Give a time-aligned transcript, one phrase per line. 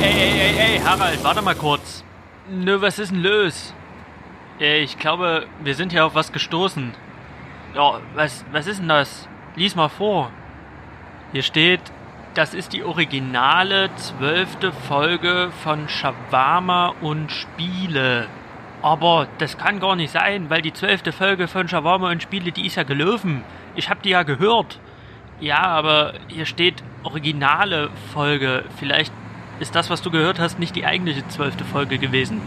[0.00, 2.04] ey, ey, ey, ey, Harald, warte mal kurz.
[2.48, 3.74] Nö, was ist denn los?
[4.58, 6.92] Ich glaube, wir sind hier auf was gestoßen.
[7.74, 9.28] Ja, was, was ist denn das?
[9.56, 10.30] Lies mal vor.
[11.32, 11.80] Hier steht,
[12.34, 18.26] das ist die originale zwölfte Folge von Shawarma und Spiele.
[18.82, 22.66] Aber das kann gar nicht sein, weil die zwölfte Folge von Shawarma und Spiele, die
[22.66, 23.44] ist ja gelaufen.
[23.76, 24.78] Ich hab die ja gehört.
[25.40, 28.64] Ja, aber hier steht originale Folge.
[28.78, 29.12] Vielleicht
[29.60, 32.40] ist das, was du gehört hast, nicht die eigentliche zwölfte Folge gewesen.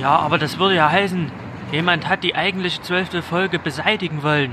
[0.00, 1.30] Ja, aber das würde ja heißen,
[1.70, 4.52] jemand hat die eigentliche zwölfte Folge beseitigen wollen.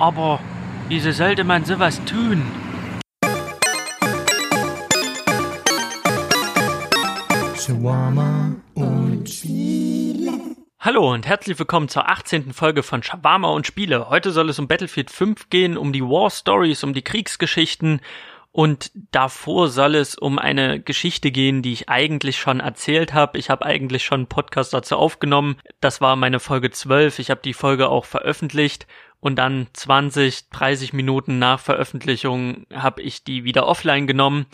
[0.00, 0.40] Aber
[0.88, 2.42] wieso sollte man sowas tun?
[7.56, 8.96] Shawarma und
[10.80, 12.52] Hallo und herzlich willkommen zur 18.
[12.52, 14.08] Folge von Shawarma und Spiele.
[14.08, 18.00] Heute soll es um Battlefield 5 gehen, um die War Stories, um die Kriegsgeschichten
[18.56, 23.36] und davor soll es um eine Geschichte gehen, die ich eigentlich schon erzählt habe.
[23.36, 25.56] Ich habe eigentlich schon einen Podcast dazu aufgenommen.
[25.82, 27.18] Das war meine Folge 12.
[27.18, 28.86] Ich habe die Folge auch veröffentlicht
[29.20, 34.46] und dann 20, 30 Minuten nach Veröffentlichung habe ich die wieder offline genommen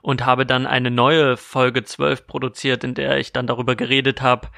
[0.00, 4.48] und habe dann eine neue Folge 12 produziert, in der ich dann darüber geredet habe,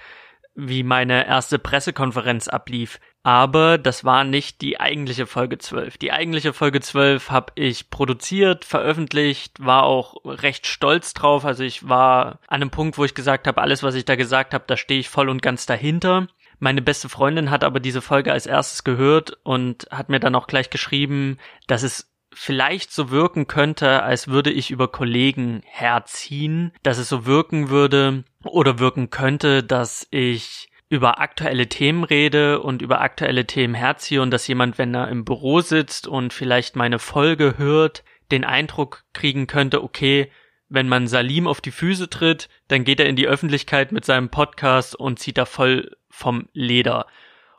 [0.54, 3.00] wie meine erste Pressekonferenz ablief.
[3.24, 5.96] Aber das war nicht die eigentliche Folge 12.
[5.98, 11.44] Die eigentliche Folge 12 habe ich produziert, veröffentlicht, war auch recht stolz drauf.
[11.44, 14.54] Also ich war an einem Punkt, wo ich gesagt habe, alles, was ich da gesagt
[14.54, 16.26] habe, da stehe ich voll und ganz dahinter.
[16.58, 20.46] Meine beste Freundin hat aber diese Folge als erstes gehört und hat mir dann auch
[20.46, 26.98] gleich geschrieben, dass es vielleicht so wirken könnte, als würde ich über Kollegen herziehen, dass
[26.98, 33.00] es so wirken würde oder wirken könnte, dass ich über aktuelle Themen rede und über
[33.00, 37.54] aktuelle Themen herziehe und dass jemand, wenn er im Büro sitzt und vielleicht meine Folge
[37.56, 40.30] hört, den Eindruck kriegen könnte, okay,
[40.68, 44.28] wenn man Salim auf die Füße tritt, dann geht er in die Öffentlichkeit mit seinem
[44.28, 47.06] Podcast und zieht da voll vom Leder.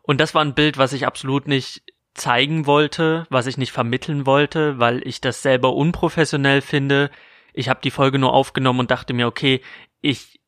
[0.04, 1.82] Und das war ein Bild, was ich absolut nicht
[2.14, 7.10] zeigen wollte, was ich nicht vermitteln wollte, weil ich das selber unprofessionell finde.
[7.52, 9.61] Ich habe die Folge nur aufgenommen und dachte mir, okay,
[10.02, 10.39] ich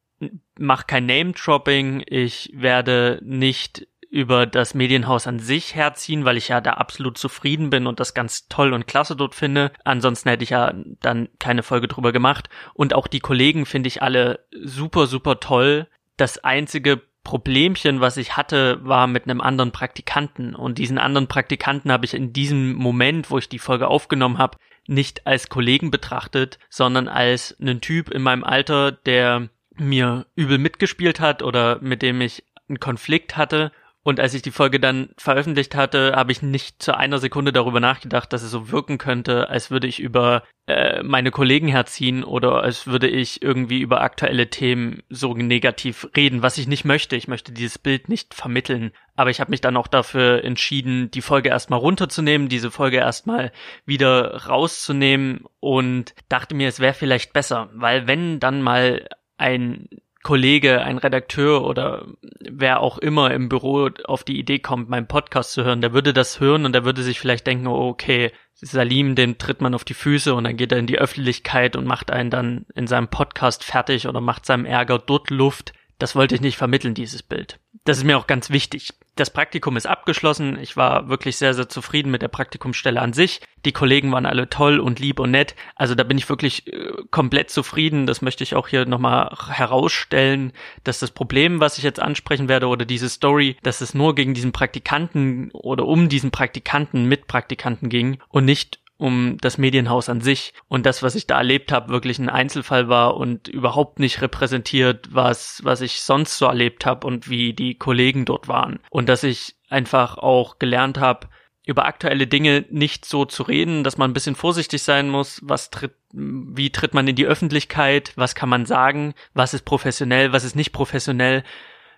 [0.57, 6.61] mache kein Name-Dropping, ich werde nicht über das Medienhaus an sich herziehen, weil ich ja
[6.61, 9.73] da absolut zufrieden bin und das ganz toll und klasse dort finde.
[9.83, 12.47] Ansonsten hätte ich ja dann keine Folge drüber gemacht.
[12.73, 15.87] Und auch die Kollegen finde ich alle super, super toll.
[16.15, 20.55] Das einzige Problemchen, was ich hatte, war mit einem anderen Praktikanten.
[20.55, 24.57] Und diesen anderen Praktikanten habe ich in diesem Moment, wo ich die Folge aufgenommen habe,
[24.87, 31.19] nicht als Kollegen betrachtet, sondern als einen Typ in meinem Alter, der mir übel mitgespielt
[31.19, 33.71] hat oder mit dem ich einen Konflikt hatte.
[34.07, 37.79] Und als ich die Folge dann veröffentlicht hatte, habe ich nicht zu einer Sekunde darüber
[37.79, 42.61] nachgedacht, dass es so wirken könnte, als würde ich über äh, meine Kollegen herziehen oder
[42.61, 47.15] als würde ich irgendwie über aktuelle Themen so negativ reden, was ich nicht möchte.
[47.15, 48.91] Ich möchte dieses Bild nicht vermitteln.
[49.15, 53.51] Aber ich habe mich dann auch dafür entschieden, die Folge erstmal runterzunehmen, diese Folge erstmal
[53.87, 59.07] wieder rauszunehmen und dachte mir, es wäre vielleicht besser, weil wenn dann mal
[59.37, 59.89] ein
[60.25, 62.07] Kollege, ein Redakteur oder
[62.39, 66.13] wer auch immer im Büro auf die Idee kommt, meinen Podcast zu hören, der würde
[66.13, 69.83] das hören und der würde sich vielleicht denken, oh, okay, Salim, dem tritt man auf
[69.83, 73.09] die Füße und dann geht er in die Öffentlichkeit und macht einen dann in seinem
[73.09, 75.73] Podcast fertig oder macht seinem Ärger dort Luft.
[75.97, 77.59] Das wollte ich nicht vermitteln, dieses Bild.
[77.85, 78.93] Das ist mir auch ganz wichtig.
[79.15, 80.57] Das Praktikum ist abgeschlossen.
[80.59, 83.41] Ich war wirklich sehr, sehr zufrieden mit der Praktikumsstelle an sich.
[83.63, 85.55] Die Kollegen waren alle toll und lieb und nett.
[85.75, 88.07] Also da bin ich wirklich äh, komplett zufrieden.
[88.07, 90.51] Das möchte ich auch hier nochmal herausstellen,
[90.83, 94.33] dass das Problem, was ich jetzt ansprechen werde oder diese Story, dass es nur gegen
[94.33, 100.21] diesen Praktikanten oder um diesen Praktikanten mit Praktikanten ging und nicht um das Medienhaus an
[100.21, 100.53] sich.
[100.67, 105.09] Und das, was ich da erlebt habe, wirklich ein Einzelfall war und überhaupt nicht repräsentiert,
[105.11, 108.79] was, was ich sonst so erlebt habe und wie die Kollegen dort waren.
[108.89, 111.27] Und dass ich einfach auch gelernt habe,
[111.65, 115.71] über aktuelle Dinge nicht so zu reden, dass man ein bisschen vorsichtig sein muss, was
[115.71, 120.43] tritt, wie tritt man in die Öffentlichkeit, was kann man sagen, was ist professionell, was
[120.43, 121.43] ist nicht professionell.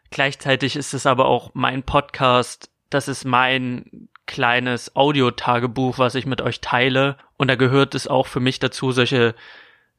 [0.09, 6.41] Gleichzeitig ist es aber auch mein Podcast, das ist mein kleines Audiotagebuch, was ich mit
[6.41, 7.18] euch teile.
[7.38, 9.33] Und da gehört es auch für mich dazu, solche,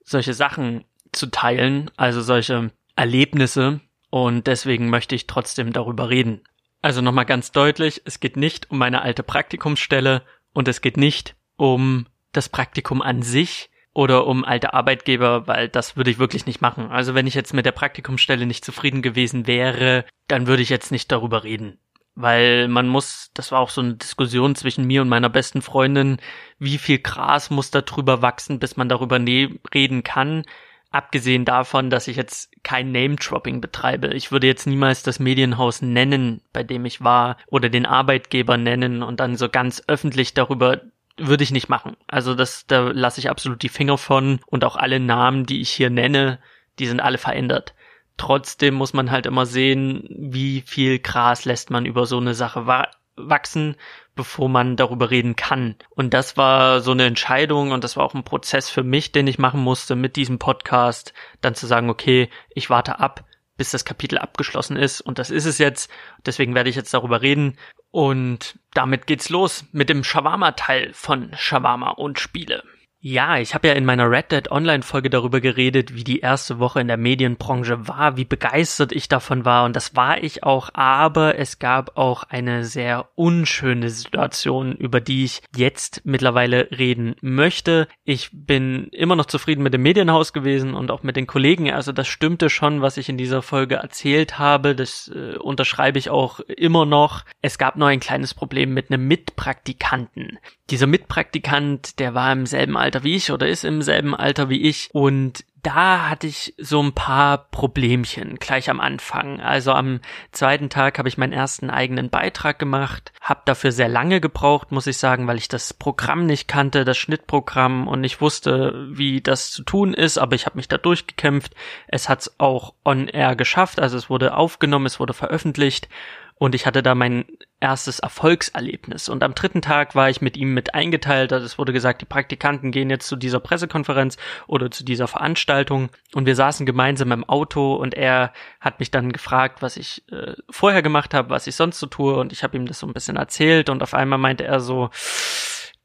[0.04, 3.80] solche Sachen zu teilen, also solche Erlebnisse.
[4.10, 6.42] Und deswegen möchte ich trotzdem darüber reden.
[6.80, 10.22] Also nochmal ganz deutlich, es geht nicht um meine alte Praktikumsstelle
[10.52, 15.96] und es geht nicht um das Praktikum an sich oder um alte Arbeitgeber, weil das
[15.96, 16.88] würde ich wirklich nicht machen.
[16.90, 20.92] Also wenn ich jetzt mit der Praktikumsstelle nicht zufrieden gewesen wäre, dann würde ich jetzt
[20.92, 21.80] nicht darüber reden
[22.20, 26.16] weil man muss, das war auch so eine Diskussion zwischen mir und meiner besten Freundin,
[26.58, 30.44] wie viel Gras muss da drüber wachsen, bis man darüber ne reden kann.
[30.90, 34.08] Abgesehen davon, dass ich jetzt kein Name-Dropping betreibe.
[34.14, 39.04] Ich würde jetzt niemals das Medienhaus nennen, bei dem ich war, oder den Arbeitgeber nennen
[39.04, 40.80] und dann so ganz öffentlich darüber
[41.18, 41.96] würde ich nicht machen.
[42.08, 45.70] Also das, da lasse ich absolut die Finger von und auch alle Namen, die ich
[45.70, 46.40] hier nenne,
[46.80, 47.74] die sind alle verändert.
[48.18, 52.66] Trotzdem muss man halt immer sehen, wie viel Gras lässt man über so eine Sache
[52.66, 52.88] wa
[53.20, 53.76] wachsen,
[54.14, 55.76] bevor man darüber reden kann.
[55.90, 59.26] Und das war so eine Entscheidung und das war auch ein Prozess für mich, den
[59.26, 63.24] ich machen musste mit diesem Podcast, dann zu sagen, okay, ich warte ab,
[63.56, 65.90] bis das Kapitel abgeschlossen ist und das ist es jetzt.
[66.26, 67.58] Deswegen werde ich jetzt darüber reden
[67.90, 72.62] und damit geht's los mit dem Shawarma-Teil von Shawarma und Spiele.
[73.10, 76.82] Ja, ich habe ja in meiner Red Dead Online-Folge darüber geredet, wie die erste Woche
[76.82, 81.38] in der Medienbranche war, wie begeistert ich davon war und das war ich auch, aber
[81.38, 87.88] es gab auch eine sehr unschöne Situation, über die ich jetzt mittlerweile reden möchte.
[88.04, 91.92] Ich bin immer noch zufrieden mit dem Medienhaus gewesen und auch mit den Kollegen, also
[91.92, 96.40] das stimmte schon, was ich in dieser Folge erzählt habe, das äh, unterschreibe ich auch
[96.40, 97.24] immer noch.
[97.40, 100.38] Es gab nur ein kleines Problem mit einem Mitpraktikanten.
[100.68, 104.62] Dieser Mitpraktikant, der war im selben Alter wie ich oder ist im selben Alter wie
[104.62, 109.40] ich und da hatte ich so ein paar Problemchen gleich am Anfang.
[109.40, 110.00] Also am
[110.32, 114.86] zweiten Tag habe ich meinen ersten eigenen Beitrag gemacht, habe dafür sehr lange gebraucht, muss
[114.86, 119.50] ich sagen, weil ich das Programm nicht kannte, das Schnittprogramm und nicht wusste, wie das
[119.50, 121.54] zu tun ist, aber ich habe mich da durchgekämpft.
[121.88, 125.88] Es hat es auch on air geschafft, also es wurde aufgenommen, es wurde veröffentlicht
[126.38, 127.24] und ich hatte da mein
[127.60, 129.08] erstes Erfolgserlebnis.
[129.08, 131.32] Und am dritten Tag war ich mit ihm mit eingeteilt.
[131.32, 135.90] Also es wurde gesagt, die Praktikanten gehen jetzt zu dieser Pressekonferenz oder zu dieser Veranstaltung.
[136.14, 140.34] Und wir saßen gemeinsam im Auto und er hat mich dann gefragt, was ich äh,
[140.48, 142.16] vorher gemacht habe, was ich sonst so tue.
[142.16, 143.68] Und ich habe ihm das so ein bisschen erzählt.
[143.68, 144.90] Und auf einmal meinte er so,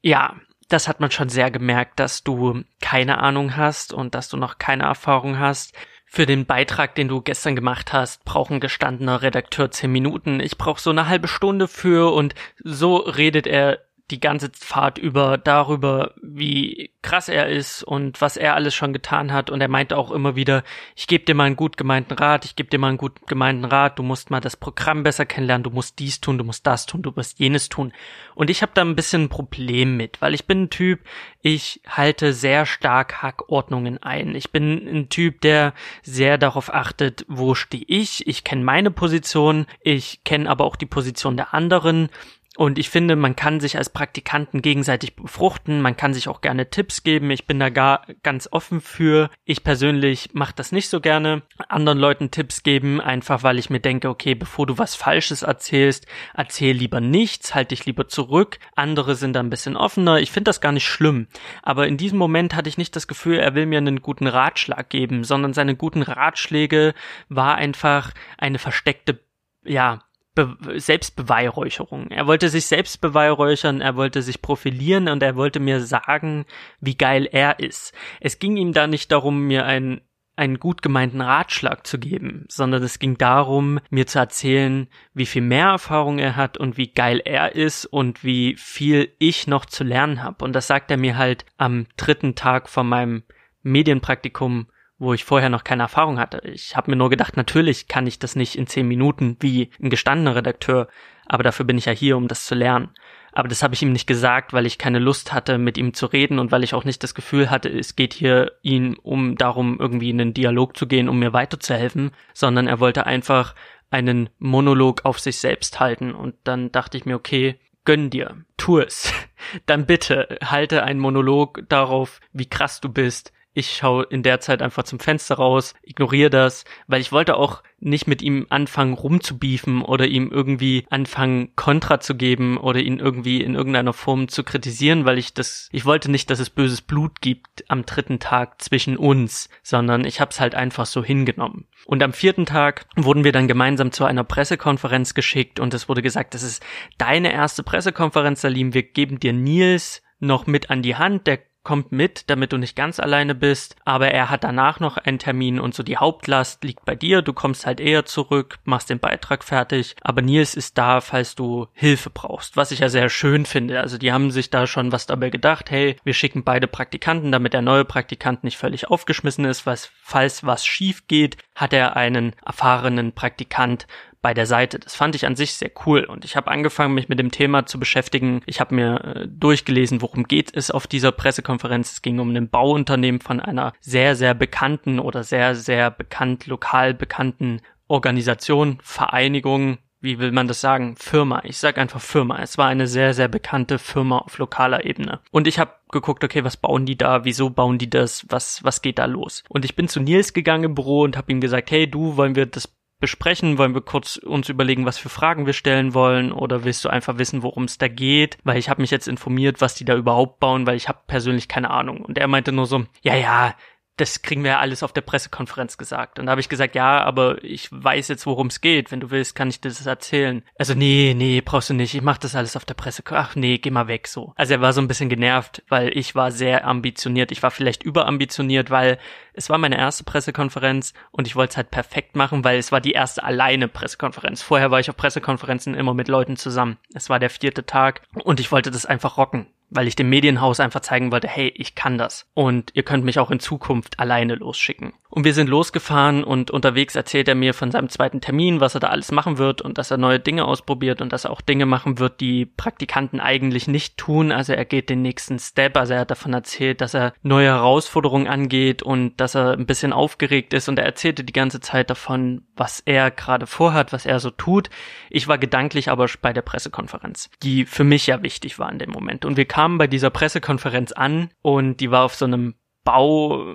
[0.02, 0.36] ja,
[0.68, 4.58] das hat man schon sehr gemerkt, dass du keine Ahnung hast und dass du noch
[4.58, 5.74] keine Erfahrung hast.
[6.14, 10.38] Für den Beitrag, den du gestern gemacht hast, braucht ein gestandener Redakteur zehn Minuten.
[10.38, 15.38] Ich brauche so eine halbe Stunde für und so redet er die ganze Fahrt über
[15.38, 19.48] darüber, wie krass er ist und was er alles schon getan hat.
[19.48, 20.62] Und er meinte auch immer wieder,
[20.94, 23.64] ich gebe dir mal einen gut gemeinten Rat, ich gebe dir mal einen gut gemeinten
[23.64, 26.84] Rat, du musst mal das Programm besser kennenlernen, du musst dies tun, du musst das
[26.84, 27.94] tun, du musst jenes tun.
[28.34, 31.00] Und ich habe da ein bisschen ein Problem mit, weil ich bin ein Typ,
[31.40, 34.34] ich halte sehr stark Hackordnungen ein.
[34.34, 35.72] Ich bin ein Typ, der
[36.02, 38.26] sehr darauf achtet, wo stehe ich.
[38.26, 42.10] Ich kenne meine Position, ich kenne aber auch die Position der anderen
[42.56, 46.70] und ich finde, man kann sich als Praktikanten gegenseitig befruchten, man kann sich auch gerne
[46.70, 47.30] Tipps geben.
[47.32, 49.28] Ich bin da gar ganz offen für.
[49.44, 53.80] Ich persönlich mache das nicht so gerne, anderen Leuten Tipps geben, einfach weil ich mir
[53.80, 58.60] denke, okay, bevor du was Falsches erzählst, erzähl lieber nichts, halt dich lieber zurück.
[58.76, 60.20] Andere sind da ein bisschen offener.
[60.20, 61.26] Ich finde das gar nicht schlimm.
[61.62, 64.88] Aber in diesem Moment hatte ich nicht das Gefühl, er will mir einen guten Ratschlag
[64.90, 66.94] geben, sondern seine guten Ratschläge
[67.28, 69.18] war einfach eine versteckte
[69.66, 70.02] ja,
[70.34, 72.08] Be Selbstbeweihräucherung.
[72.10, 76.44] Er wollte sich selbst beweihräuchern, er wollte sich profilieren und er wollte mir sagen,
[76.80, 77.94] wie geil er ist.
[78.20, 80.00] Es ging ihm da nicht darum, mir einen,
[80.34, 85.42] einen gut gemeinten Ratschlag zu geben, sondern es ging darum, mir zu erzählen, wie viel
[85.42, 89.84] mehr Erfahrung er hat und wie geil er ist und wie viel ich noch zu
[89.84, 90.44] lernen habe.
[90.44, 93.22] Und das sagt er mir halt am dritten Tag von meinem
[93.62, 94.66] Medienpraktikum
[95.04, 96.40] wo ich vorher noch keine Erfahrung hatte.
[96.44, 99.90] Ich habe mir nur gedacht, natürlich kann ich das nicht in zehn Minuten wie ein
[99.90, 100.88] gestandener Redakteur,
[101.26, 102.90] aber dafür bin ich ja hier, um das zu lernen.
[103.32, 106.06] Aber das habe ich ihm nicht gesagt, weil ich keine Lust hatte, mit ihm zu
[106.06, 109.78] reden und weil ich auch nicht das Gefühl hatte, es geht hier ihn um darum,
[109.80, 113.54] irgendwie in einen Dialog zu gehen, um mir weiterzuhelfen, sondern er wollte einfach
[113.90, 116.14] einen Monolog auf sich selbst halten.
[116.14, 119.12] Und dann dachte ich mir, okay, gönn dir, tu es.
[119.66, 124.60] Dann bitte halte einen Monolog darauf, wie krass du bist, ich schaue in der Zeit
[124.60, 129.82] einfach zum Fenster raus, ignoriere das, weil ich wollte auch nicht mit ihm anfangen rumzubiefen
[129.82, 135.04] oder ihm irgendwie anfangen Kontra zu geben oder ihn irgendwie in irgendeiner Form zu kritisieren,
[135.04, 138.96] weil ich das, ich wollte nicht, dass es böses Blut gibt am dritten Tag zwischen
[138.96, 141.66] uns, sondern ich habe es halt einfach so hingenommen.
[141.86, 146.02] Und am vierten Tag wurden wir dann gemeinsam zu einer Pressekonferenz geschickt und es wurde
[146.02, 146.64] gesagt, das ist
[146.98, 151.90] deine erste Pressekonferenz, Salim, wir geben dir Nils noch mit an die Hand, der kommt
[151.90, 155.74] mit, damit du nicht ganz alleine bist, aber er hat danach noch einen Termin und
[155.74, 159.96] so die Hauptlast liegt bei dir, du kommst halt eher zurück, machst den Beitrag fertig,
[160.02, 163.80] aber Nils ist da, falls du Hilfe brauchst, was ich ja sehr schön finde.
[163.80, 167.54] Also die haben sich da schon was dabei gedacht, hey, wir schicken beide Praktikanten, damit
[167.54, 172.34] der neue Praktikant nicht völlig aufgeschmissen ist, was falls was schief geht, hat er einen
[172.44, 173.86] erfahrenen Praktikant
[174.24, 174.78] bei der Seite.
[174.78, 177.66] Das fand ich an sich sehr cool und ich habe angefangen, mich mit dem Thema
[177.66, 178.40] zu beschäftigen.
[178.46, 181.92] Ich habe mir äh, durchgelesen, worum geht es auf dieser Pressekonferenz.
[181.92, 186.94] Es ging um ein Bauunternehmen von einer sehr, sehr bekannten oder sehr, sehr bekannt, lokal
[186.94, 191.42] bekannten Organisation, Vereinigung, wie will man das sagen, Firma.
[191.44, 192.38] Ich sag einfach Firma.
[192.40, 195.20] Es war eine sehr, sehr bekannte Firma auf lokaler Ebene.
[195.32, 197.26] Und ich habe geguckt, okay, was bauen die da?
[197.26, 198.24] Wieso bauen die das?
[198.30, 199.44] Was, was geht da los?
[199.50, 202.36] Und ich bin zu Nils gegangen im Büro und habe ihm gesagt, hey, du, wollen
[202.36, 203.58] wir das besprechen?
[203.58, 206.32] Wollen wir kurz uns überlegen, was für Fragen wir stellen wollen?
[206.32, 208.38] Oder willst du einfach wissen, worum es da geht?
[208.44, 211.46] Weil ich habe mich jetzt informiert, was die da überhaupt bauen, weil ich habe persönlich
[211.46, 212.00] keine Ahnung.
[212.00, 213.54] Und er meinte nur so, ja, ja,
[213.96, 216.18] das kriegen wir ja alles auf der Pressekonferenz gesagt.
[216.18, 218.90] Und da habe ich gesagt, ja, aber ich weiß jetzt, worum es geht.
[218.90, 220.42] Wenn du willst, kann ich dir das erzählen.
[220.58, 221.94] Also, nee, nee, brauchst du nicht.
[221.94, 223.30] Ich mach das alles auf der Pressekonferenz.
[223.30, 224.32] Ach nee, geh mal weg so.
[224.36, 227.30] Also er war so ein bisschen genervt, weil ich war sehr ambitioniert.
[227.30, 228.98] Ich war vielleicht überambitioniert, weil
[229.32, 232.80] es war meine erste Pressekonferenz und ich wollte es halt perfekt machen, weil es war
[232.80, 234.42] die erste alleine Pressekonferenz.
[234.42, 236.78] Vorher war ich auf Pressekonferenzen immer mit Leuten zusammen.
[236.94, 240.60] Es war der vierte Tag und ich wollte das einfach rocken weil ich dem Medienhaus
[240.60, 242.26] einfach zeigen wollte, hey, ich kann das.
[242.32, 244.94] Und ihr könnt mich auch in Zukunft alleine losschicken.
[245.14, 248.80] Und wir sind losgefahren und unterwegs erzählt er mir von seinem zweiten Termin, was er
[248.80, 251.66] da alles machen wird und dass er neue Dinge ausprobiert und dass er auch Dinge
[251.66, 254.32] machen wird, die Praktikanten eigentlich nicht tun.
[254.32, 255.76] Also er geht den nächsten Step.
[255.76, 259.92] Also er hat davon erzählt, dass er neue Herausforderungen angeht und dass er ein bisschen
[259.92, 264.18] aufgeregt ist und er erzählte die ganze Zeit davon, was er gerade vorhat, was er
[264.18, 264.68] so tut.
[265.10, 268.90] Ich war gedanklich aber bei der Pressekonferenz, die für mich ja wichtig war in dem
[268.90, 269.24] Moment.
[269.24, 273.54] Und wir kamen bei dieser Pressekonferenz an und die war auf so einem Bau,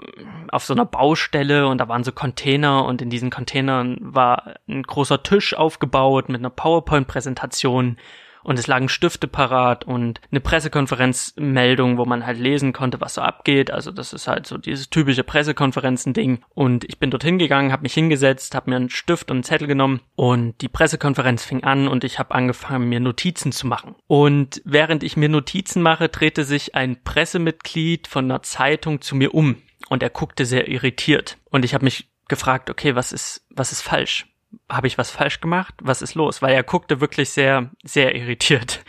[0.51, 4.83] auf so einer Baustelle und da waren so Container und in diesen Containern war ein
[4.83, 7.97] großer Tisch aufgebaut mit einer PowerPoint-Präsentation
[8.43, 13.21] und es lagen Stifte parat und eine Pressekonferenzmeldung, wo man halt lesen konnte, was so
[13.21, 13.71] abgeht.
[13.71, 16.43] Also das ist halt so dieses typische Pressekonferenzen-Ding.
[16.53, 19.67] Und ich bin dorthin gegangen, habe mich hingesetzt, habe mir einen Stift und einen Zettel
[19.67, 23.95] genommen und die Pressekonferenz fing an und ich habe angefangen, mir Notizen zu machen.
[24.07, 29.33] Und während ich mir Notizen mache, drehte sich ein Pressemitglied von einer Zeitung zu mir
[29.33, 29.57] um
[29.89, 31.37] und er guckte sehr irritiert.
[31.49, 34.27] Und ich habe mich gefragt, okay, was ist, was ist falsch?
[34.69, 35.73] Habe ich was falsch gemacht?
[35.81, 36.41] Was ist los?
[36.41, 38.83] Weil er guckte wirklich sehr, sehr irritiert.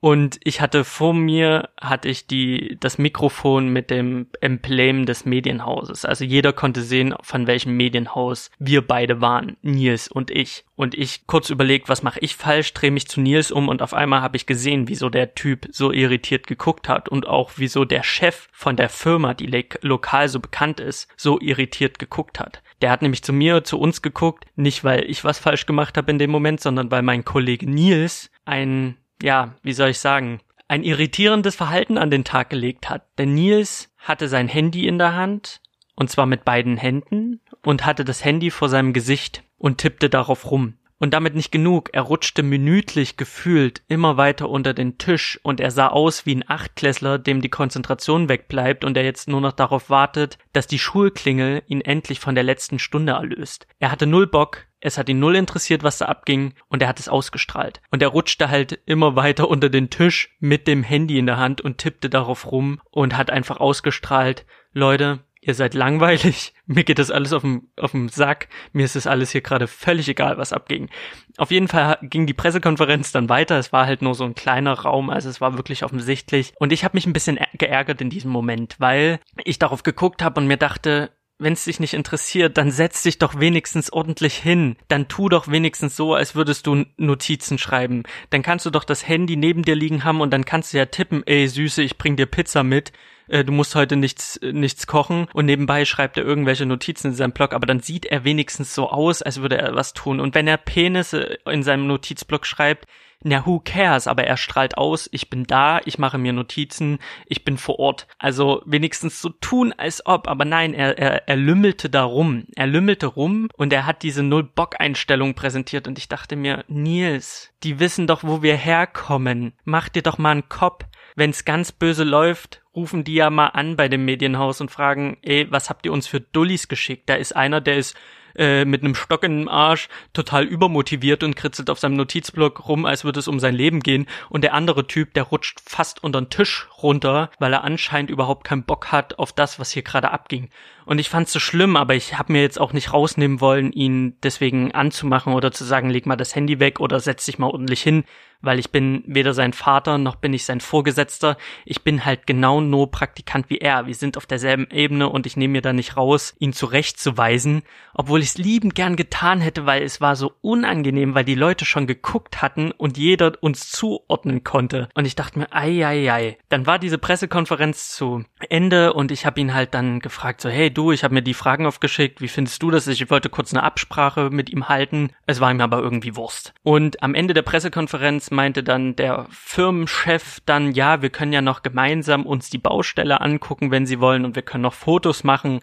[0.00, 6.04] Und ich hatte vor mir, hatte ich die, das Mikrofon mit dem Emblem des Medienhauses.
[6.04, 10.64] Also jeder konnte sehen, von welchem Medienhaus wir beide waren, Nils und ich.
[10.74, 13.94] Und ich kurz überlegt, was mache ich falsch, drehe mich zu Nils um und auf
[13.94, 18.02] einmal habe ich gesehen, wieso der Typ so irritiert geguckt hat und auch wieso der
[18.02, 22.62] Chef von der Firma, die lokal so bekannt ist, so irritiert geguckt hat.
[22.82, 26.10] Der hat nämlich zu mir, zu uns geguckt, nicht weil ich was falsch gemacht habe
[26.10, 30.82] in dem Moment, sondern weil mein Kollege Nils ein ja, wie soll ich sagen, ein
[30.82, 33.06] irritierendes Verhalten an den Tag gelegt hat.
[33.18, 35.60] Denn Nils hatte sein Handy in der Hand,
[35.94, 40.50] und zwar mit beiden Händen, und hatte das Handy vor seinem Gesicht und tippte darauf
[40.50, 40.74] rum.
[40.98, 45.70] Und damit nicht genug, er rutschte minütlich gefühlt immer weiter unter den Tisch und er
[45.70, 49.90] sah aus wie ein Achtklässler, dem die Konzentration wegbleibt und er jetzt nur noch darauf
[49.90, 53.66] wartet, dass die Schulklingel ihn endlich von der letzten Stunde erlöst.
[53.78, 57.00] Er hatte null Bock, es hat ihn null interessiert, was da abging und er hat
[57.00, 57.80] es ausgestrahlt.
[57.90, 61.60] Und er rutschte halt immer weiter unter den Tisch mit dem Handy in der Hand
[61.60, 67.10] und tippte darauf rum und hat einfach ausgestrahlt, Leute, ihr seid langweilig, mir geht das
[67.10, 67.68] alles auf dem,
[68.08, 70.88] Sack, mir ist das alles hier gerade völlig egal, was abging.
[71.36, 74.74] Auf jeden Fall ging die Pressekonferenz dann weiter, es war halt nur so ein kleiner
[74.74, 76.52] Raum, also es war wirklich offensichtlich.
[76.60, 80.40] Und ich habe mich ein bisschen geärgert in diesem Moment, weil ich darauf geguckt habe
[80.40, 84.76] und mir dachte, wenn es dich nicht interessiert, dann setz dich doch wenigstens ordentlich hin.
[84.88, 88.04] Dann tu doch wenigstens so, als würdest du Notizen schreiben.
[88.30, 90.86] Dann kannst du doch das Handy neben dir liegen haben und dann kannst du ja
[90.86, 92.92] tippen, ey Süße, ich bring dir Pizza mit
[93.28, 97.32] äh, du musst heute nichts, nichts kochen und nebenbei schreibt er irgendwelche Notizen in seinem
[97.32, 100.20] Blog, aber dann sieht er wenigstens so aus, als würde er was tun.
[100.20, 102.86] Und wenn er Penisse in seinem Notizblock schreibt,
[103.22, 104.06] na, who cares?
[104.06, 108.06] Aber er strahlt aus, ich bin da, ich mache mir Notizen, ich bin vor Ort.
[108.18, 110.28] Also wenigstens so tun, als ob.
[110.28, 112.44] Aber nein, er, er, er lümmelte da rum.
[112.54, 117.80] Er lümmelte rum und er hat diese Null-Bock-Einstellung präsentiert und ich dachte mir, Nils, die
[117.80, 119.54] wissen doch, wo wir herkommen.
[119.64, 120.84] Mach dir doch mal einen Kopf
[121.16, 125.50] wenn's ganz böse läuft, rufen die ja mal an bei dem Medienhaus und fragen, ey,
[125.50, 127.08] was habt ihr uns für Dullis geschickt?
[127.08, 127.96] Da ist einer, der ist
[128.38, 132.86] äh, mit einem Stock in dem Arsch total übermotiviert und kritzelt auf seinem Notizblock rum,
[132.86, 134.06] als würde es um sein Leben gehen.
[134.28, 138.44] Und der andere Typ, der rutscht fast unter den Tisch runter, weil er anscheinend überhaupt
[138.44, 140.50] keinen Bock hat auf das, was hier gerade abging.
[140.86, 144.16] Und ich fand's so schlimm, aber ich habe mir jetzt auch nicht rausnehmen wollen, ihn
[144.22, 147.82] deswegen anzumachen oder zu sagen, leg mal das Handy weg oder setz dich mal ordentlich
[147.82, 148.04] hin,
[148.40, 151.36] weil ich bin weder sein Vater noch bin ich sein Vorgesetzter.
[151.64, 153.86] Ich bin halt genau nur Praktikant wie er.
[153.86, 157.62] Wir sind auf derselben Ebene und ich nehme mir da nicht raus, ihn zurechtzuweisen,
[157.94, 161.64] obwohl ich es liebend gern getan hätte, weil es war so unangenehm, weil die Leute
[161.64, 164.88] schon geguckt hatten und jeder uns zuordnen konnte.
[164.94, 166.38] Und ich dachte mir, ei, ei, ei.
[166.48, 170.70] Dann war diese Pressekonferenz zu Ende und ich habe ihn halt dann gefragt, so, hey
[170.76, 172.86] du, ich habe mir die Fragen aufgeschickt, wie findest du das?
[172.86, 175.10] Ich wollte kurz eine Absprache mit ihm halten.
[175.26, 176.54] Es war ihm aber irgendwie Wurst.
[176.62, 181.40] Und am Ende der Pressekonferenz Konferenz meinte dann der Firmenchef dann, ja, wir können ja
[181.40, 185.60] noch gemeinsam uns die Baustelle angucken, wenn Sie wollen, und wir können noch Fotos machen.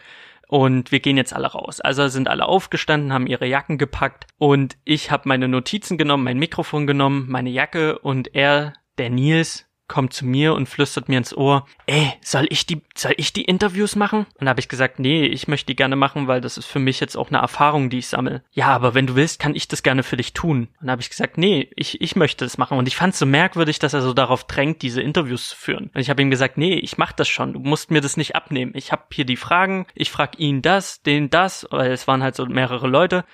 [0.48, 1.80] Und wir gehen jetzt alle raus.
[1.80, 6.38] Also sind alle aufgestanden, haben ihre Jacken gepackt und ich habe meine Notizen genommen, mein
[6.38, 11.38] Mikrofon genommen, meine Jacke und er, der Nils, kommt zu mir und flüstert mir ins
[11.38, 14.26] Ohr, ey, soll ich die, soll ich die Interviews machen?
[14.40, 16.80] Und da habe ich gesagt, nee, ich möchte die gerne machen, weil das ist für
[16.80, 18.42] mich jetzt auch eine Erfahrung, die ich sammle.
[18.54, 20.68] Ja, aber wenn du willst, kann ich das gerne für dich tun.
[20.82, 22.80] Und da habe ich gesagt, nee, ich, ich möchte das machen.
[22.80, 25.92] Und ich fand es so merkwürdig, dass er so darauf drängt, diese Interviews zu führen.
[25.94, 27.54] Und ich habe ihm gesagt, nee, ich mach das schon.
[27.54, 28.72] Du musst mir das nicht abnehmen.
[28.74, 32.36] Ich habe hier die Fragen, ich frag ihn das, den das, weil es waren halt
[32.36, 33.26] so mehrere Leute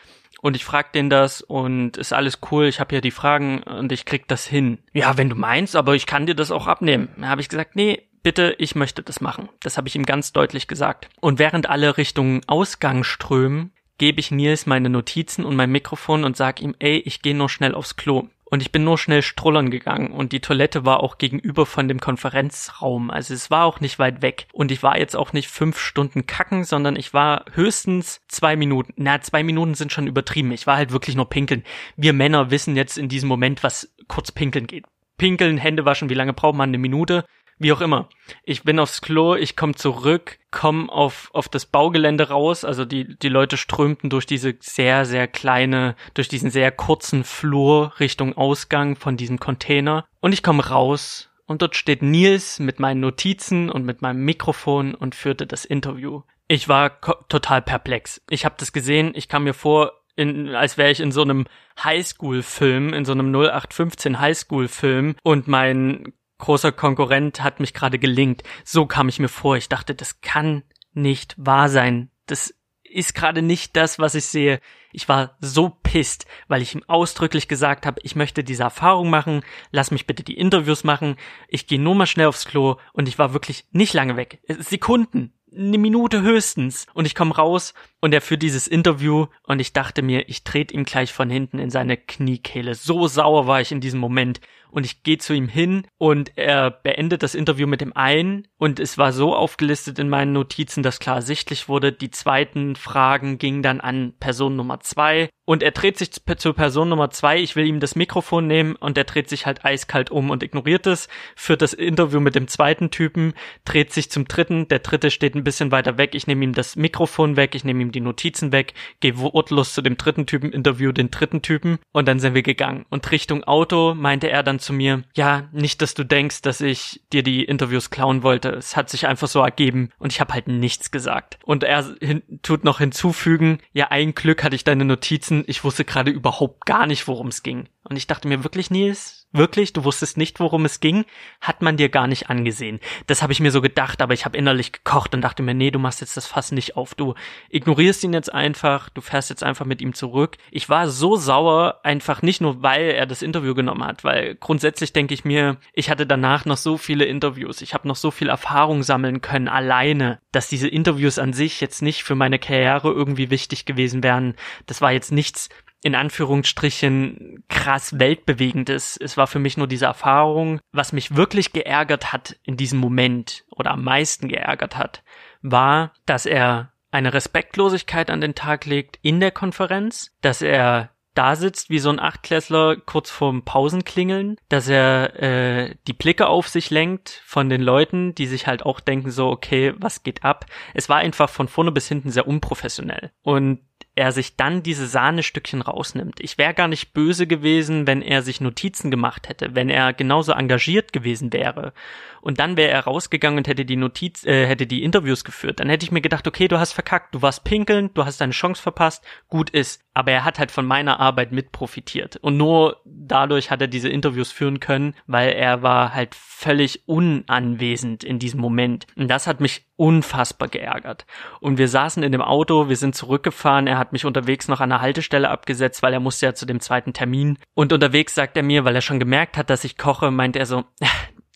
[0.41, 3.91] und ich frag den das und ist alles cool, ich habe ja die Fragen und
[3.91, 4.79] ich krieg das hin.
[4.93, 7.09] Ja, wenn du meinst, aber ich kann dir das auch abnehmen.
[7.17, 9.49] Da habe ich gesagt, nee, bitte, ich möchte das machen.
[9.59, 11.09] Das habe ich ihm ganz deutlich gesagt.
[11.19, 16.37] Und während alle Richtung Ausgang strömen, gebe ich Nils meine Notizen und mein Mikrofon und
[16.37, 18.29] sag ihm, ey, ich gehe nur schnell aufs Klo.
[18.49, 21.99] Und ich bin nur schnell strullern gegangen und die Toilette war auch gegenüber von dem
[21.99, 23.11] Konferenzraum.
[23.11, 24.47] Also es war auch nicht weit weg.
[24.53, 28.93] Und ich war jetzt auch nicht fünf Stunden kacken, sondern ich war höchstens zwei Minuten.
[28.97, 30.51] Na, zwei Minuten sind schon übertrieben.
[30.51, 31.63] Ich war halt wirklich nur pinkeln.
[31.95, 34.85] Wir Männer wissen jetzt in diesem Moment, was kurz pinkeln geht.
[35.17, 36.69] Pinkeln, Hände waschen, wie lange braucht man?
[36.69, 37.25] Eine Minute?
[37.59, 38.07] Wie auch immer.
[38.43, 42.63] Ich bin aufs Klo, ich komme zurück, komme auf, auf das Baugelände raus.
[42.63, 47.93] Also die, die Leute strömten durch diese sehr, sehr kleine, durch diesen sehr kurzen Flur
[47.99, 50.05] Richtung Ausgang von diesem Container.
[50.21, 54.95] Und ich komme raus und dort steht Nils mit meinen Notizen und mit meinem Mikrofon
[54.95, 56.21] und führte das Interview.
[56.47, 58.21] Ich war total perplex.
[58.29, 61.45] Ich habe das gesehen, ich kam mir vor, in, als wäre ich in so einem
[61.83, 68.43] Highschool-Film, in so einem 0815 Highschool-Film und mein großer Konkurrent hat mich gerade gelingt.
[68.65, 69.55] So kam ich mir vor.
[69.55, 72.09] Ich dachte, das kann nicht wahr sein.
[72.25, 72.53] Das
[72.83, 74.59] ist gerade nicht das, was ich sehe.
[74.91, 79.41] Ich war so pisst, weil ich ihm ausdrücklich gesagt habe, ich möchte diese Erfahrung machen,
[79.71, 81.15] lass mich bitte die Interviews machen,
[81.47, 84.39] ich gehe nur mal schnell aufs Klo und ich war wirklich nicht lange weg.
[84.47, 86.85] Sekunden, eine Minute höchstens.
[86.93, 90.73] Und ich komme raus und er führt dieses Interview und ich dachte mir, ich trete
[90.73, 92.75] ihm gleich von hinten in seine Kniekehle.
[92.75, 96.71] So sauer war ich in diesem Moment und ich gehe zu ihm hin und er
[96.71, 98.47] beendet das Interview mit dem einen.
[98.57, 103.37] Und es war so aufgelistet in meinen Notizen, dass klar sichtlich wurde, die zweiten Fragen
[103.37, 105.29] gingen dann an Person Nummer zwei.
[105.45, 108.75] Und er dreht sich zu Person Nummer zwei, ich will ihm das Mikrofon nehmen.
[108.75, 112.47] Und er dreht sich halt eiskalt um und ignoriert es, führt das Interview mit dem
[112.47, 113.33] zweiten Typen,
[113.65, 116.75] dreht sich zum dritten, der dritte steht ein bisschen weiter weg, ich nehme ihm das
[116.75, 120.91] Mikrofon weg, ich nehme ihm die Notizen weg, gehe wortlos zu dem dritten Typen, interview
[120.91, 121.79] den dritten Typen.
[121.91, 122.85] Und dann sind wir gegangen.
[122.89, 127.01] Und Richtung Auto meinte er dann zu mir, ja, nicht, dass du denkst, dass ich
[127.11, 128.49] dir die Interviews klauen wollte.
[128.49, 131.39] Es hat sich einfach so ergeben und ich habe halt nichts gesagt.
[131.43, 131.95] Und er
[132.41, 136.87] tut noch hinzufügen, ja, ein Glück hatte ich deine Notizen, ich wusste gerade überhaupt gar
[136.87, 137.69] nicht, worum es ging.
[137.83, 139.73] Und ich dachte mir wirklich, Nils, Wirklich?
[139.73, 141.05] Du wusstest nicht, worum es ging?
[141.39, 142.79] Hat man dir gar nicht angesehen.
[143.05, 145.69] Das habe ich mir so gedacht, aber ich habe innerlich gekocht und dachte mir, nee,
[145.69, 146.95] du machst jetzt das Fass nicht auf.
[146.95, 147.13] Du
[147.49, 150.37] ignorierst ihn jetzt einfach, du fährst jetzt einfach mit ihm zurück.
[150.49, 154.93] Ich war so sauer, einfach nicht nur, weil er das Interview genommen hat, weil grundsätzlich
[154.93, 158.29] denke ich mir, ich hatte danach noch so viele Interviews, ich habe noch so viel
[158.29, 163.29] Erfahrung sammeln können alleine, dass diese Interviews an sich jetzt nicht für meine Karriere irgendwie
[163.29, 164.33] wichtig gewesen wären.
[164.65, 165.49] Das war jetzt nichts,
[165.81, 168.97] in Anführungsstrichen krass weltbewegendes.
[169.01, 170.59] Es war für mich nur diese Erfahrung.
[170.71, 175.03] Was mich wirklich geärgert hat in diesem Moment oder am meisten geärgert hat,
[175.41, 181.35] war, dass er eine Respektlosigkeit an den Tag legt in der Konferenz, dass er da
[181.35, 186.69] sitzt wie so ein Achtklässler kurz vorm Pausenklingeln, dass er äh, die Blicke auf sich
[186.69, 190.45] lenkt von den Leuten, die sich halt auch denken so, okay, was geht ab?
[190.73, 193.11] Es war einfach von vorne bis hinten sehr unprofessionell.
[193.21, 193.59] Und
[193.99, 196.21] er sich dann diese Sahnestückchen rausnimmt.
[196.21, 200.31] Ich wäre gar nicht böse gewesen, wenn er sich Notizen gemacht hätte, wenn er genauso
[200.31, 201.73] engagiert gewesen wäre.
[202.21, 205.59] Und dann wäre er rausgegangen und hätte die Notiz, äh, hätte die Interviews geführt.
[205.59, 208.31] Dann hätte ich mir gedacht, okay, du hast verkackt, du warst pinkeln, du hast deine
[208.31, 209.81] Chance verpasst, gut ist.
[209.93, 212.15] Aber er hat halt von meiner Arbeit mit profitiert.
[212.15, 218.05] Und nur dadurch hat er diese Interviews führen können, weil er war halt völlig unanwesend
[218.05, 218.87] in diesem Moment.
[218.95, 221.05] Und das hat mich unfassbar geärgert.
[221.39, 224.69] Und wir saßen in dem Auto, wir sind zurückgefahren, er hat mich unterwegs noch an
[224.69, 227.37] der Haltestelle abgesetzt, weil er musste ja zu dem zweiten Termin.
[227.53, 230.45] Und unterwegs sagt er mir, weil er schon gemerkt hat, dass ich koche, meint er
[230.45, 230.65] so,